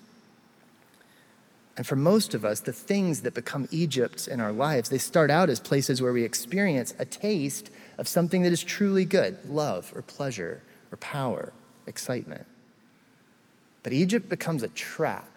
And 1.77 1.87
for 1.87 1.95
most 1.95 2.33
of 2.33 2.43
us, 2.43 2.59
the 2.59 2.73
things 2.73 3.21
that 3.21 3.33
become 3.33 3.67
Egypts 3.71 4.27
in 4.27 4.41
our 4.41 4.51
lives, 4.51 4.89
they 4.89 4.97
start 4.97 5.31
out 5.31 5.49
as 5.49 5.59
places 5.59 6.01
where 6.01 6.11
we 6.11 6.23
experience 6.23 6.93
a 6.99 7.05
taste 7.05 7.71
of 7.97 8.07
something 8.07 8.41
that 8.41 8.51
is 8.51 8.61
truly 8.61 9.05
good 9.05 9.37
love 9.49 9.91
or 9.95 10.01
pleasure 10.01 10.61
or 10.91 10.97
power, 10.97 11.53
excitement. 11.87 12.45
But 13.83 13.93
Egypt 13.93 14.27
becomes 14.27 14.63
a 14.63 14.67
trap 14.67 15.30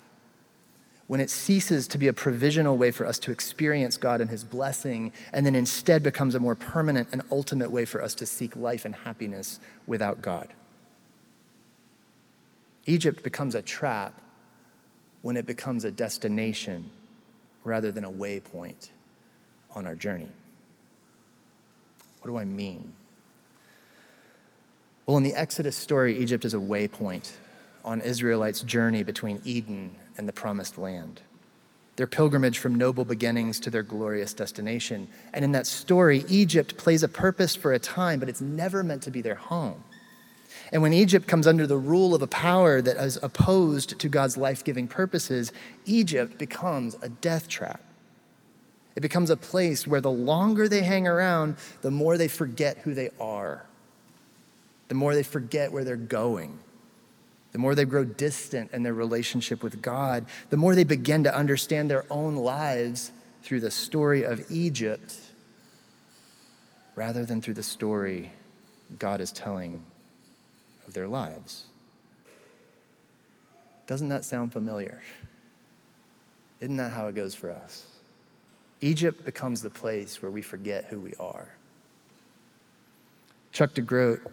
when 1.06 1.20
it 1.20 1.30
ceases 1.30 1.86
to 1.88 1.98
be 1.98 2.08
a 2.08 2.12
provisional 2.12 2.76
way 2.76 2.90
for 2.90 3.06
us 3.06 3.18
to 3.20 3.30
experience 3.30 3.96
God 3.96 4.20
and 4.20 4.30
His 4.30 4.42
blessing, 4.42 5.12
and 5.32 5.44
then 5.44 5.54
instead 5.54 6.02
becomes 6.02 6.34
a 6.34 6.40
more 6.40 6.54
permanent 6.54 7.08
and 7.12 7.22
ultimate 7.30 7.70
way 7.70 7.84
for 7.84 8.02
us 8.02 8.14
to 8.16 8.26
seek 8.26 8.56
life 8.56 8.84
and 8.84 8.94
happiness 8.94 9.60
without 9.86 10.22
God. 10.22 10.48
Egypt 12.86 13.22
becomes 13.22 13.54
a 13.54 13.62
trap 13.62 14.20
when 15.22 15.36
it 15.36 15.46
becomes 15.46 15.84
a 15.84 15.90
destination 15.90 16.90
rather 17.64 17.90
than 17.90 18.04
a 18.04 18.10
waypoint 18.10 18.90
on 19.74 19.86
our 19.86 19.94
journey. 19.94 20.28
What 22.20 22.30
do 22.30 22.36
I 22.38 22.44
mean? 22.44 22.92
Well, 25.06 25.18
in 25.18 25.22
the 25.22 25.34
Exodus 25.34 25.76
story, 25.76 26.18
Egypt 26.18 26.46
is 26.46 26.54
a 26.54 26.58
waypoint 26.58 27.30
on 27.84 28.00
Israelites' 28.00 28.62
journey 28.62 29.02
between 29.02 29.40
Eden 29.44 29.94
and 30.16 30.28
the 30.28 30.32
promised 30.32 30.78
land. 30.78 31.20
Their 31.96 32.06
pilgrimage 32.06 32.58
from 32.58 32.74
noble 32.74 33.04
beginnings 33.04 33.60
to 33.60 33.70
their 33.70 33.82
glorious 33.82 34.34
destination. 34.34 35.08
And 35.32 35.44
in 35.44 35.52
that 35.52 35.66
story, 35.66 36.24
Egypt 36.28 36.76
plays 36.76 37.02
a 37.02 37.08
purpose 37.08 37.54
for 37.54 37.72
a 37.72 37.78
time, 37.78 38.18
but 38.18 38.28
it's 38.28 38.40
never 38.40 38.82
meant 38.82 39.02
to 39.04 39.10
be 39.10 39.22
their 39.22 39.36
home. 39.36 39.84
And 40.72 40.82
when 40.82 40.92
Egypt 40.92 41.28
comes 41.28 41.46
under 41.46 41.66
the 41.66 41.76
rule 41.76 42.14
of 42.14 42.22
a 42.22 42.26
power 42.26 42.82
that 42.82 42.96
is 42.96 43.18
opposed 43.22 43.98
to 43.98 44.08
God's 44.08 44.36
life 44.36 44.64
giving 44.64 44.88
purposes, 44.88 45.52
Egypt 45.84 46.36
becomes 46.38 46.96
a 47.00 47.08
death 47.08 47.48
trap. 47.48 47.80
It 48.96 49.00
becomes 49.00 49.30
a 49.30 49.36
place 49.36 49.86
where 49.86 50.00
the 50.00 50.10
longer 50.10 50.68
they 50.68 50.82
hang 50.82 51.06
around, 51.06 51.56
the 51.82 51.90
more 51.90 52.16
they 52.16 52.28
forget 52.28 52.78
who 52.78 52.94
they 52.94 53.10
are, 53.20 53.66
the 54.88 54.94
more 54.94 55.14
they 55.14 55.22
forget 55.22 55.72
where 55.72 55.84
they're 55.84 55.96
going, 55.96 56.58
the 57.54 57.60
more 57.60 57.76
they 57.76 57.84
grow 57.84 58.02
distant 58.02 58.72
in 58.72 58.82
their 58.82 58.92
relationship 58.92 59.62
with 59.62 59.80
God, 59.80 60.26
the 60.50 60.56
more 60.56 60.74
they 60.74 60.82
begin 60.82 61.22
to 61.22 61.32
understand 61.32 61.88
their 61.88 62.04
own 62.10 62.34
lives 62.34 63.12
through 63.44 63.60
the 63.60 63.70
story 63.70 64.24
of 64.24 64.44
Egypt 64.50 65.14
rather 66.96 67.24
than 67.24 67.40
through 67.40 67.54
the 67.54 67.62
story 67.62 68.32
God 68.98 69.20
is 69.20 69.30
telling 69.30 69.84
of 70.88 70.94
their 70.94 71.06
lives. 71.06 71.66
Doesn't 73.86 74.08
that 74.08 74.24
sound 74.24 74.52
familiar? 74.52 75.00
Isn't 76.58 76.78
that 76.78 76.90
how 76.90 77.06
it 77.06 77.14
goes 77.14 77.36
for 77.36 77.52
us? 77.52 77.86
Egypt 78.80 79.24
becomes 79.24 79.62
the 79.62 79.70
place 79.70 80.20
where 80.20 80.30
we 80.30 80.42
forget 80.42 80.86
who 80.86 80.98
we 80.98 81.14
are. 81.20 81.54
Chuck 83.52 83.74
DeGroat 83.74 84.28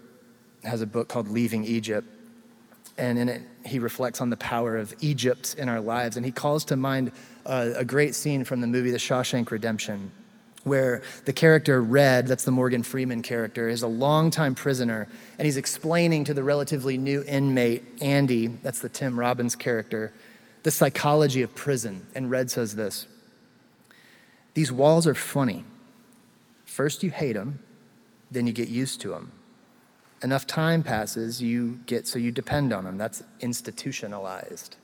has 0.64 0.82
a 0.82 0.88
book 0.88 1.08
called 1.08 1.28
Leaving 1.28 1.64
Egypt, 1.66 2.08
and 3.02 3.18
in 3.20 3.30
it 3.30 3.42
he 3.66 3.80
reflects 3.80 4.22
on 4.22 4.30
the 4.30 4.38
power 4.38 4.78
of 4.78 4.94
Egypt 5.02 5.56
in 5.58 5.68
our 5.68 5.82
lives, 5.82 6.18
and 6.18 6.26
he 6.26 6.32
calls 6.32 6.66
to 6.66 6.76
mind 6.76 7.12
a, 7.46 7.74
a 7.78 7.86
great 7.86 8.16
scene 8.16 8.44
from 8.44 8.62
the 8.62 8.68
movie 8.68 8.92
The 8.92 8.98
Shawshank 8.98 9.52
Redemption 9.52 10.12
where 10.64 11.02
the 11.26 11.34
character 11.34 11.82
Red, 11.82 12.28
that's 12.28 12.44
the 12.44 12.52
Morgan 12.52 12.84
Freeman 12.84 13.24
character, 13.24 13.68
is 13.68 13.82
a 13.82 13.88
longtime 13.88 14.54
prisoner, 14.54 15.08
and 15.40 15.46
he's 15.46 15.58
explaining 15.58 16.24
to 16.26 16.34
the 16.34 16.44
relatively 16.44 16.98
new 16.98 17.24
inmate, 17.24 17.84
Andy, 18.00 18.48
that's 18.48 18.80
the 18.80 18.90
Tim 18.90 19.20
Robbins 19.20 19.56
character, 19.56 20.14
the 20.64 20.72
psychology 20.72 21.42
of 21.42 21.56
prison. 21.56 22.06
And 22.14 22.30
Red 22.30 22.52
says 22.52 22.76
this 22.76 23.08
These 24.54 24.72
walls 24.72 25.08
are 25.08 25.16
funny. 25.16 25.66
First, 26.66 27.04
you 27.04 27.10
hate 27.10 27.34
them, 27.34 27.60
then 28.30 28.46
you 28.48 28.54
get 28.54 28.70
used 28.70 29.02
to 29.02 29.10
them. 29.10 29.32
Enough 30.24 30.46
time 30.46 30.84
passes, 30.84 31.42
you 31.42 31.80
get 31.88 32.08
so 32.08 32.20
you 32.20 32.32
depend 32.32 32.72
on 32.72 32.84
them. 32.84 32.98
That's 32.98 33.24
institutionalized. 33.40 34.76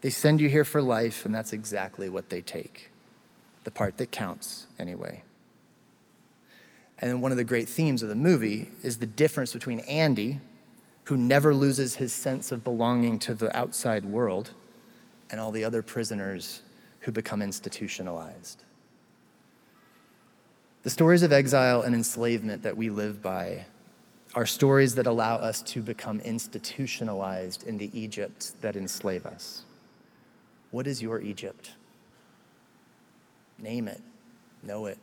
They 0.00 0.10
send 0.10 0.40
you 0.40 0.48
here 0.48 0.64
for 0.64 0.82
life, 0.82 1.24
and 1.24 1.34
that's 1.34 1.52
exactly 1.52 2.08
what 2.08 2.28
they 2.28 2.40
take 2.40 2.90
the 3.64 3.70
part 3.70 3.96
that 3.98 4.10
counts 4.10 4.66
anyway. 4.78 5.22
And 7.00 7.20
one 7.20 7.32
of 7.32 7.36
the 7.36 7.44
great 7.44 7.68
themes 7.68 8.02
of 8.02 8.08
the 8.08 8.14
movie 8.14 8.70
is 8.82 8.98
the 8.98 9.06
difference 9.06 9.52
between 9.52 9.80
Andy, 9.80 10.40
who 11.04 11.16
never 11.16 11.54
loses 11.54 11.96
his 11.96 12.12
sense 12.12 12.50
of 12.50 12.64
belonging 12.64 13.18
to 13.20 13.34
the 13.34 13.54
outside 13.56 14.04
world, 14.04 14.50
and 15.30 15.40
all 15.40 15.50
the 15.50 15.64
other 15.64 15.82
prisoners 15.82 16.62
who 17.00 17.12
become 17.12 17.42
institutionalized. 17.42 18.64
The 20.82 20.90
stories 20.90 21.22
of 21.22 21.32
exile 21.32 21.82
and 21.82 21.94
enslavement 21.94 22.62
that 22.62 22.76
we 22.76 22.88
live 22.88 23.20
by 23.20 23.66
are 24.34 24.46
stories 24.46 24.94
that 24.94 25.06
allow 25.06 25.36
us 25.36 25.62
to 25.62 25.80
become 25.80 26.20
institutionalized 26.20 27.66
in 27.66 27.78
the 27.78 27.90
Egypt 27.98 28.52
that 28.60 28.76
enslave 28.76 29.24
us. 29.26 29.62
What 30.70 30.86
is 30.86 31.00
your 31.00 31.20
Egypt? 31.20 31.72
Name 33.58 33.88
it, 33.88 34.00
know 34.62 34.86
it. 34.86 34.98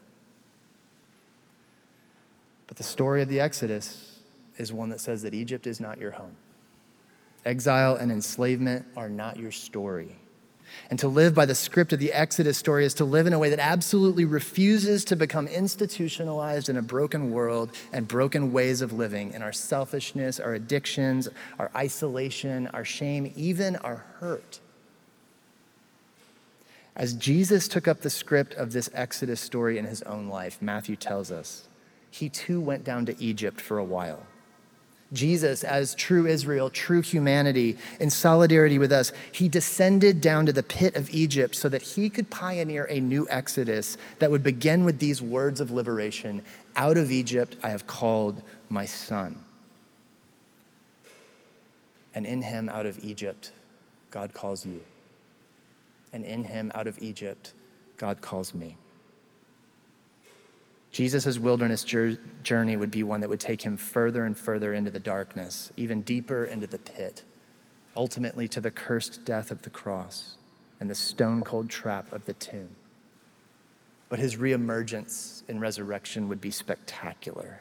But 2.67 2.77
the 2.77 2.83
story 2.83 3.21
of 3.21 3.29
the 3.29 3.39
Exodus 3.39 4.19
is 4.57 4.71
one 4.71 4.89
that 4.89 4.99
says 4.99 5.21
that 5.23 5.33
Egypt 5.33 5.67
is 5.67 5.79
not 5.79 5.99
your 5.99 6.11
home. 6.11 6.35
Exile 7.45 7.95
and 7.95 8.11
enslavement 8.11 8.85
are 8.95 9.09
not 9.09 9.37
your 9.37 9.51
story. 9.51 10.15
And 10.89 10.99
to 10.99 11.07
live 11.07 11.33
by 11.33 11.45
the 11.45 11.55
script 11.55 11.93
of 11.93 11.99
the 11.99 12.13
Exodus 12.13 12.57
story 12.57 12.85
is 12.85 12.93
to 12.95 13.05
live 13.05 13.27
in 13.27 13.33
a 13.33 13.39
way 13.39 13.49
that 13.49 13.59
absolutely 13.59 14.25
refuses 14.25 15.05
to 15.05 15.15
become 15.15 15.47
institutionalized 15.47 16.69
in 16.69 16.77
a 16.77 16.81
broken 16.81 17.31
world 17.31 17.71
and 17.91 18.07
broken 18.07 18.51
ways 18.51 18.81
of 18.81 18.93
living 18.93 19.33
in 19.33 19.41
our 19.41 19.53
selfishness, 19.53 20.39
our 20.39 20.53
addictions, 20.53 21.27
our 21.59 21.71
isolation, 21.75 22.67
our 22.67 22.85
shame, 22.85 23.31
even 23.35 23.75
our 23.77 24.05
hurt. 24.19 24.59
As 26.95 27.13
Jesus 27.13 27.67
took 27.67 27.87
up 27.87 28.01
the 28.01 28.09
script 28.09 28.53
of 28.53 28.71
this 28.71 28.89
Exodus 28.93 29.41
story 29.41 29.77
in 29.77 29.85
his 29.85 30.01
own 30.03 30.27
life, 30.27 30.61
Matthew 30.61 30.95
tells 30.95 31.31
us, 31.31 31.67
he 32.09 32.29
too 32.29 32.61
went 32.61 32.85
down 32.85 33.05
to 33.07 33.21
Egypt 33.21 33.59
for 33.59 33.77
a 33.77 33.83
while. 33.83 34.25
Jesus, 35.13 35.63
as 35.63 35.95
true 35.95 36.25
Israel, 36.25 36.69
true 36.69 37.01
humanity, 37.01 37.77
in 37.99 38.09
solidarity 38.09 38.79
with 38.79 38.91
us, 38.91 39.11
he 39.31 39.47
descended 39.47 40.19
down 40.19 40.45
to 40.45 40.53
the 40.53 40.63
pit 40.63 40.95
of 40.95 41.09
Egypt 41.11 41.55
so 41.55 41.69
that 41.69 41.81
he 41.81 42.09
could 42.09 42.29
pioneer 42.29 42.85
a 42.89 42.99
new 42.99 43.27
Exodus 43.29 43.97
that 44.19 44.31
would 44.31 44.43
begin 44.43 44.83
with 44.83 44.99
these 44.99 45.21
words 45.21 45.61
of 45.61 45.71
liberation 45.71 46.41
Out 46.75 46.97
of 46.97 47.11
Egypt 47.11 47.55
I 47.63 47.69
have 47.69 47.87
called 47.87 48.41
my 48.69 48.85
son. 48.85 49.39
And 52.13 52.25
in 52.25 52.41
him, 52.41 52.69
out 52.69 52.85
of 52.85 53.03
Egypt, 53.03 53.51
God 54.09 54.33
calls 54.33 54.65
you 54.65 54.81
and 56.15 56.23
in 56.23 56.45
him 56.45 56.71
out 56.73 56.87
of 56.87 56.97
Egypt, 57.01 57.51
God 57.97 58.21
calls 58.21 58.53
me. 58.53 58.77
Jesus' 60.95 61.37
wilderness 61.37 61.83
journey 61.83 62.77
would 62.77 62.89
be 62.89 63.03
one 63.03 63.19
that 63.19 63.29
would 63.29 63.41
take 63.41 63.63
him 63.63 63.75
further 63.75 64.23
and 64.23 64.37
further 64.37 64.73
into 64.73 64.89
the 64.89 64.97
darkness, 64.97 65.69
even 65.75 66.01
deeper 66.03 66.45
into 66.45 66.67
the 66.67 66.77
pit, 66.77 67.21
ultimately 67.97 68.47
to 68.47 68.61
the 68.61 68.71
cursed 68.71 69.25
death 69.25 69.51
of 69.51 69.63
the 69.63 69.69
cross 69.69 70.37
and 70.79 70.89
the 70.89 70.95
stone 70.95 71.41
cold 71.41 71.69
trap 71.69 72.13
of 72.13 72.23
the 72.23 72.31
tomb. 72.31 72.77
But 74.07 74.19
his 74.19 74.37
reemergence 74.37 75.43
in 75.49 75.59
resurrection 75.59 76.29
would 76.29 76.39
be 76.39 76.49
spectacular. 76.49 77.59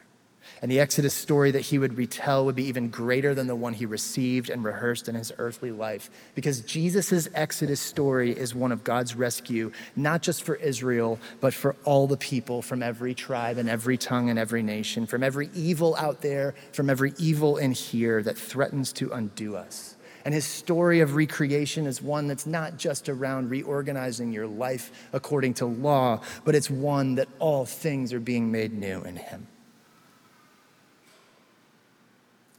And 0.61 0.71
the 0.71 0.79
Exodus 0.79 1.13
story 1.13 1.51
that 1.51 1.61
he 1.61 1.77
would 1.77 1.97
retell 1.97 2.45
would 2.45 2.55
be 2.55 2.65
even 2.65 2.89
greater 2.89 3.35
than 3.35 3.47
the 3.47 3.55
one 3.55 3.73
he 3.73 3.85
received 3.85 4.49
and 4.49 4.63
rehearsed 4.63 5.07
in 5.09 5.15
his 5.15 5.31
earthly 5.37 5.71
life. 5.71 6.09
Because 6.33 6.61
Jesus' 6.61 7.27
Exodus 7.33 7.79
story 7.79 8.31
is 8.31 8.55
one 8.55 8.71
of 8.71 8.83
God's 8.83 9.15
rescue, 9.15 9.71
not 9.95 10.21
just 10.21 10.43
for 10.43 10.55
Israel, 10.55 11.19
but 11.41 11.53
for 11.53 11.75
all 11.83 12.07
the 12.07 12.17
people 12.17 12.61
from 12.61 12.81
every 12.81 13.13
tribe 13.13 13.57
and 13.57 13.69
every 13.69 13.97
tongue 13.97 14.29
and 14.29 14.39
every 14.39 14.63
nation, 14.63 15.05
from 15.05 15.23
every 15.23 15.49
evil 15.53 15.95
out 15.97 16.21
there, 16.21 16.55
from 16.71 16.89
every 16.89 17.13
evil 17.17 17.57
in 17.57 17.71
here 17.71 18.23
that 18.23 18.37
threatens 18.37 18.93
to 18.93 19.11
undo 19.11 19.55
us. 19.55 19.95
And 20.25 20.33
his 20.33 20.45
story 20.45 21.01
of 21.01 21.15
recreation 21.15 21.85
is 21.85 22.01
one 22.01 22.27
that's 22.27 22.47
not 22.47 22.77
just 22.77 23.09
around 23.09 23.51
reorganizing 23.51 24.31
your 24.33 24.47
life 24.47 25.07
according 25.13 25.53
to 25.55 25.67
law, 25.67 26.21
but 26.43 26.55
it's 26.55 26.69
one 26.69 27.15
that 27.15 27.27
all 27.37 27.65
things 27.65 28.11
are 28.11 28.19
being 28.19 28.51
made 28.51 28.73
new 28.73 29.03
in 29.03 29.17
him. 29.17 29.47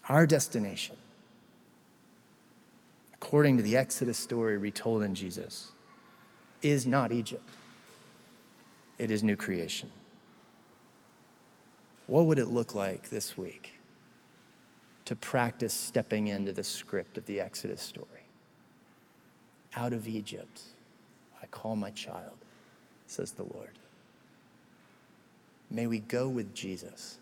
Our 0.08 0.26
destination, 0.26 0.96
according 3.14 3.56
to 3.56 3.62
the 3.62 3.76
Exodus 3.76 4.16
story 4.16 4.56
retold 4.56 5.02
in 5.02 5.16
Jesus, 5.16 5.72
is 6.62 6.86
not 6.86 7.10
Egypt, 7.10 7.48
it 8.98 9.10
is 9.10 9.22
new 9.24 9.36
creation. 9.36 9.90
What 12.06 12.26
would 12.26 12.38
it 12.38 12.46
look 12.46 12.74
like 12.74 13.10
this 13.10 13.36
week 13.36 13.72
to 15.06 15.16
practice 15.16 15.74
stepping 15.74 16.28
into 16.28 16.52
the 16.52 16.62
script 16.62 17.18
of 17.18 17.26
the 17.26 17.40
Exodus 17.40 17.82
story? 17.82 18.06
Out 19.74 19.92
of 19.92 20.06
Egypt, 20.06 20.62
I 21.42 21.46
call 21.46 21.74
my 21.74 21.90
child, 21.90 22.38
says 23.08 23.32
the 23.32 23.42
Lord. 23.42 23.78
May 25.68 25.88
we 25.88 25.98
go 25.98 26.28
with 26.28 26.54
Jesus 26.54 27.18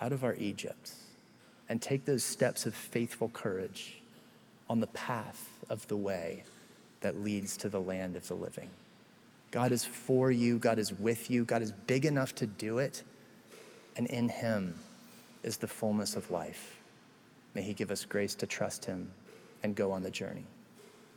out 0.00 0.12
of 0.12 0.22
our 0.22 0.34
Egypts 0.36 1.01
and 1.72 1.80
take 1.80 2.04
those 2.04 2.22
steps 2.22 2.66
of 2.66 2.74
faithful 2.74 3.30
courage 3.30 3.96
on 4.68 4.78
the 4.80 4.86
path 4.88 5.48
of 5.70 5.88
the 5.88 5.96
way 5.96 6.44
that 7.00 7.22
leads 7.22 7.56
to 7.56 7.70
the 7.70 7.80
land 7.80 8.14
of 8.14 8.28
the 8.28 8.34
living. 8.34 8.68
God 9.50 9.72
is 9.72 9.82
for 9.82 10.30
you, 10.30 10.58
God 10.58 10.78
is 10.78 10.92
with 10.92 11.30
you, 11.30 11.46
God 11.46 11.62
is 11.62 11.72
big 11.86 12.04
enough 12.04 12.34
to 12.34 12.46
do 12.46 12.76
it, 12.76 13.02
and 13.96 14.06
in 14.08 14.28
Him 14.28 14.74
is 15.42 15.56
the 15.56 15.66
fullness 15.66 16.14
of 16.14 16.30
life. 16.30 16.76
May 17.54 17.62
He 17.62 17.72
give 17.72 17.90
us 17.90 18.04
grace 18.04 18.34
to 18.34 18.46
trust 18.46 18.84
Him 18.84 19.10
and 19.62 19.74
go 19.74 19.92
on 19.92 20.02
the 20.02 20.10
journey. 20.10 20.44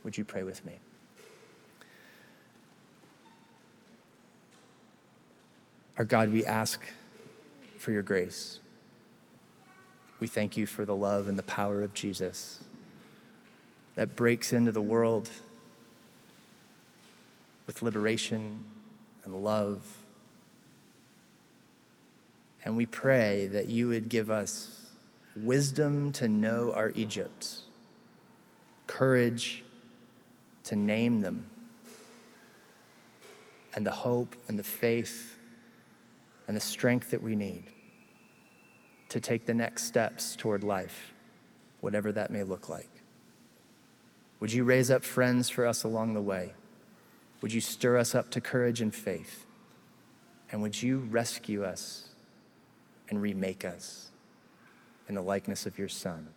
Would 0.04 0.16
you 0.16 0.24
pray 0.24 0.42
with 0.42 0.64
me? 0.64 0.78
Our 5.98 6.06
God, 6.06 6.32
we 6.32 6.46
ask 6.46 6.80
for 7.76 7.92
your 7.92 8.02
grace. 8.02 8.60
We 10.18 10.26
thank 10.26 10.56
you 10.56 10.66
for 10.66 10.84
the 10.84 10.96
love 10.96 11.28
and 11.28 11.38
the 11.38 11.42
power 11.42 11.82
of 11.82 11.92
Jesus 11.92 12.60
that 13.96 14.16
breaks 14.16 14.52
into 14.52 14.72
the 14.72 14.80
world 14.80 15.28
with 17.66 17.82
liberation 17.82 18.64
and 19.24 19.44
love. 19.44 19.82
And 22.64 22.76
we 22.76 22.86
pray 22.86 23.46
that 23.48 23.68
you 23.68 23.88
would 23.88 24.08
give 24.08 24.30
us 24.30 24.86
wisdom 25.36 26.12
to 26.12 26.28
know 26.28 26.72
our 26.72 26.92
Egypts, 26.94 27.62
courage 28.86 29.64
to 30.64 30.76
name 30.76 31.20
them, 31.20 31.46
and 33.74 33.86
the 33.86 33.90
hope 33.90 34.34
and 34.48 34.58
the 34.58 34.64
faith 34.64 35.36
and 36.48 36.56
the 36.56 36.60
strength 36.60 37.10
that 37.10 37.22
we 37.22 37.36
need 37.36 37.64
to 39.08 39.20
take 39.20 39.46
the 39.46 39.54
next 39.54 39.84
steps 39.84 40.36
toward 40.36 40.64
life, 40.64 41.12
whatever 41.80 42.12
that 42.12 42.30
may 42.30 42.42
look 42.42 42.68
like. 42.68 42.90
Would 44.40 44.52
you 44.52 44.64
raise 44.64 44.90
up 44.90 45.04
friends 45.04 45.48
for 45.48 45.66
us 45.66 45.84
along 45.84 46.14
the 46.14 46.20
way? 46.20 46.52
Would 47.40 47.52
you 47.52 47.60
stir 47.60 47.96
us 47.96 48.14
up 48.14 48.30
to 48.30 48.40
courage 48.40 48.80
and 48.80 48.94
faith? 48.94 49.46
And 50.50 50.62
would 50.62 50.82
you 50.82 50.98
rescue 51.10 51.64
us 51.64 52.08
and 53.08 53.20
remake 53.20 53.64
us 53.64 54.10
in 55.08 55.14
the 55.14 55.22
likeness 55.22 55.66
of 55.66 55.78
your 55.78 55.88
Son 55.88 56.28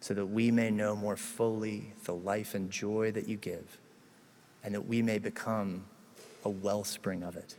so 0.00 0.14
that 0.14 0.26
we 0.26 0.50
may 0.50 0.70
know 0.70 0.94
more 0.94 1.16
fully 1.16 1.92
the 2.04 2.14
life 2.14 2.54
and 2.54 2.70
joy 2.70 3.10
that 3.12 3.28
you 3.28 3.36
give 3.36 3.78
and 4.62 4.74
that 4.74 4.86
we 4.86 5.02
may 5.02 5.18
become 5.18 5.84
a 6.44 6.48
wellspring 6.48 7.22
of 7.22 7.36
it 7.36 7.56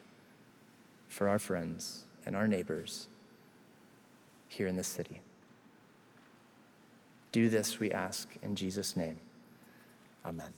for 1.07 1.27
our 1.27 1.39
friends 1.39 2.05
and 2.25 2.35
our 2.35 2.47
neighbors 2.47 3.08
here 4.49 4.67
in 4.67 4.75
this 4.75 4.87
city. 4.87 5.21
Do 7.31 7.47
this, 7.47 7.79
we 7.79 7.91
ask, 7.91 8.27
in 8.41 8.55
Jesus' 8.55 8.97
name. 8.97 9.17
Amen. 10.25 10.51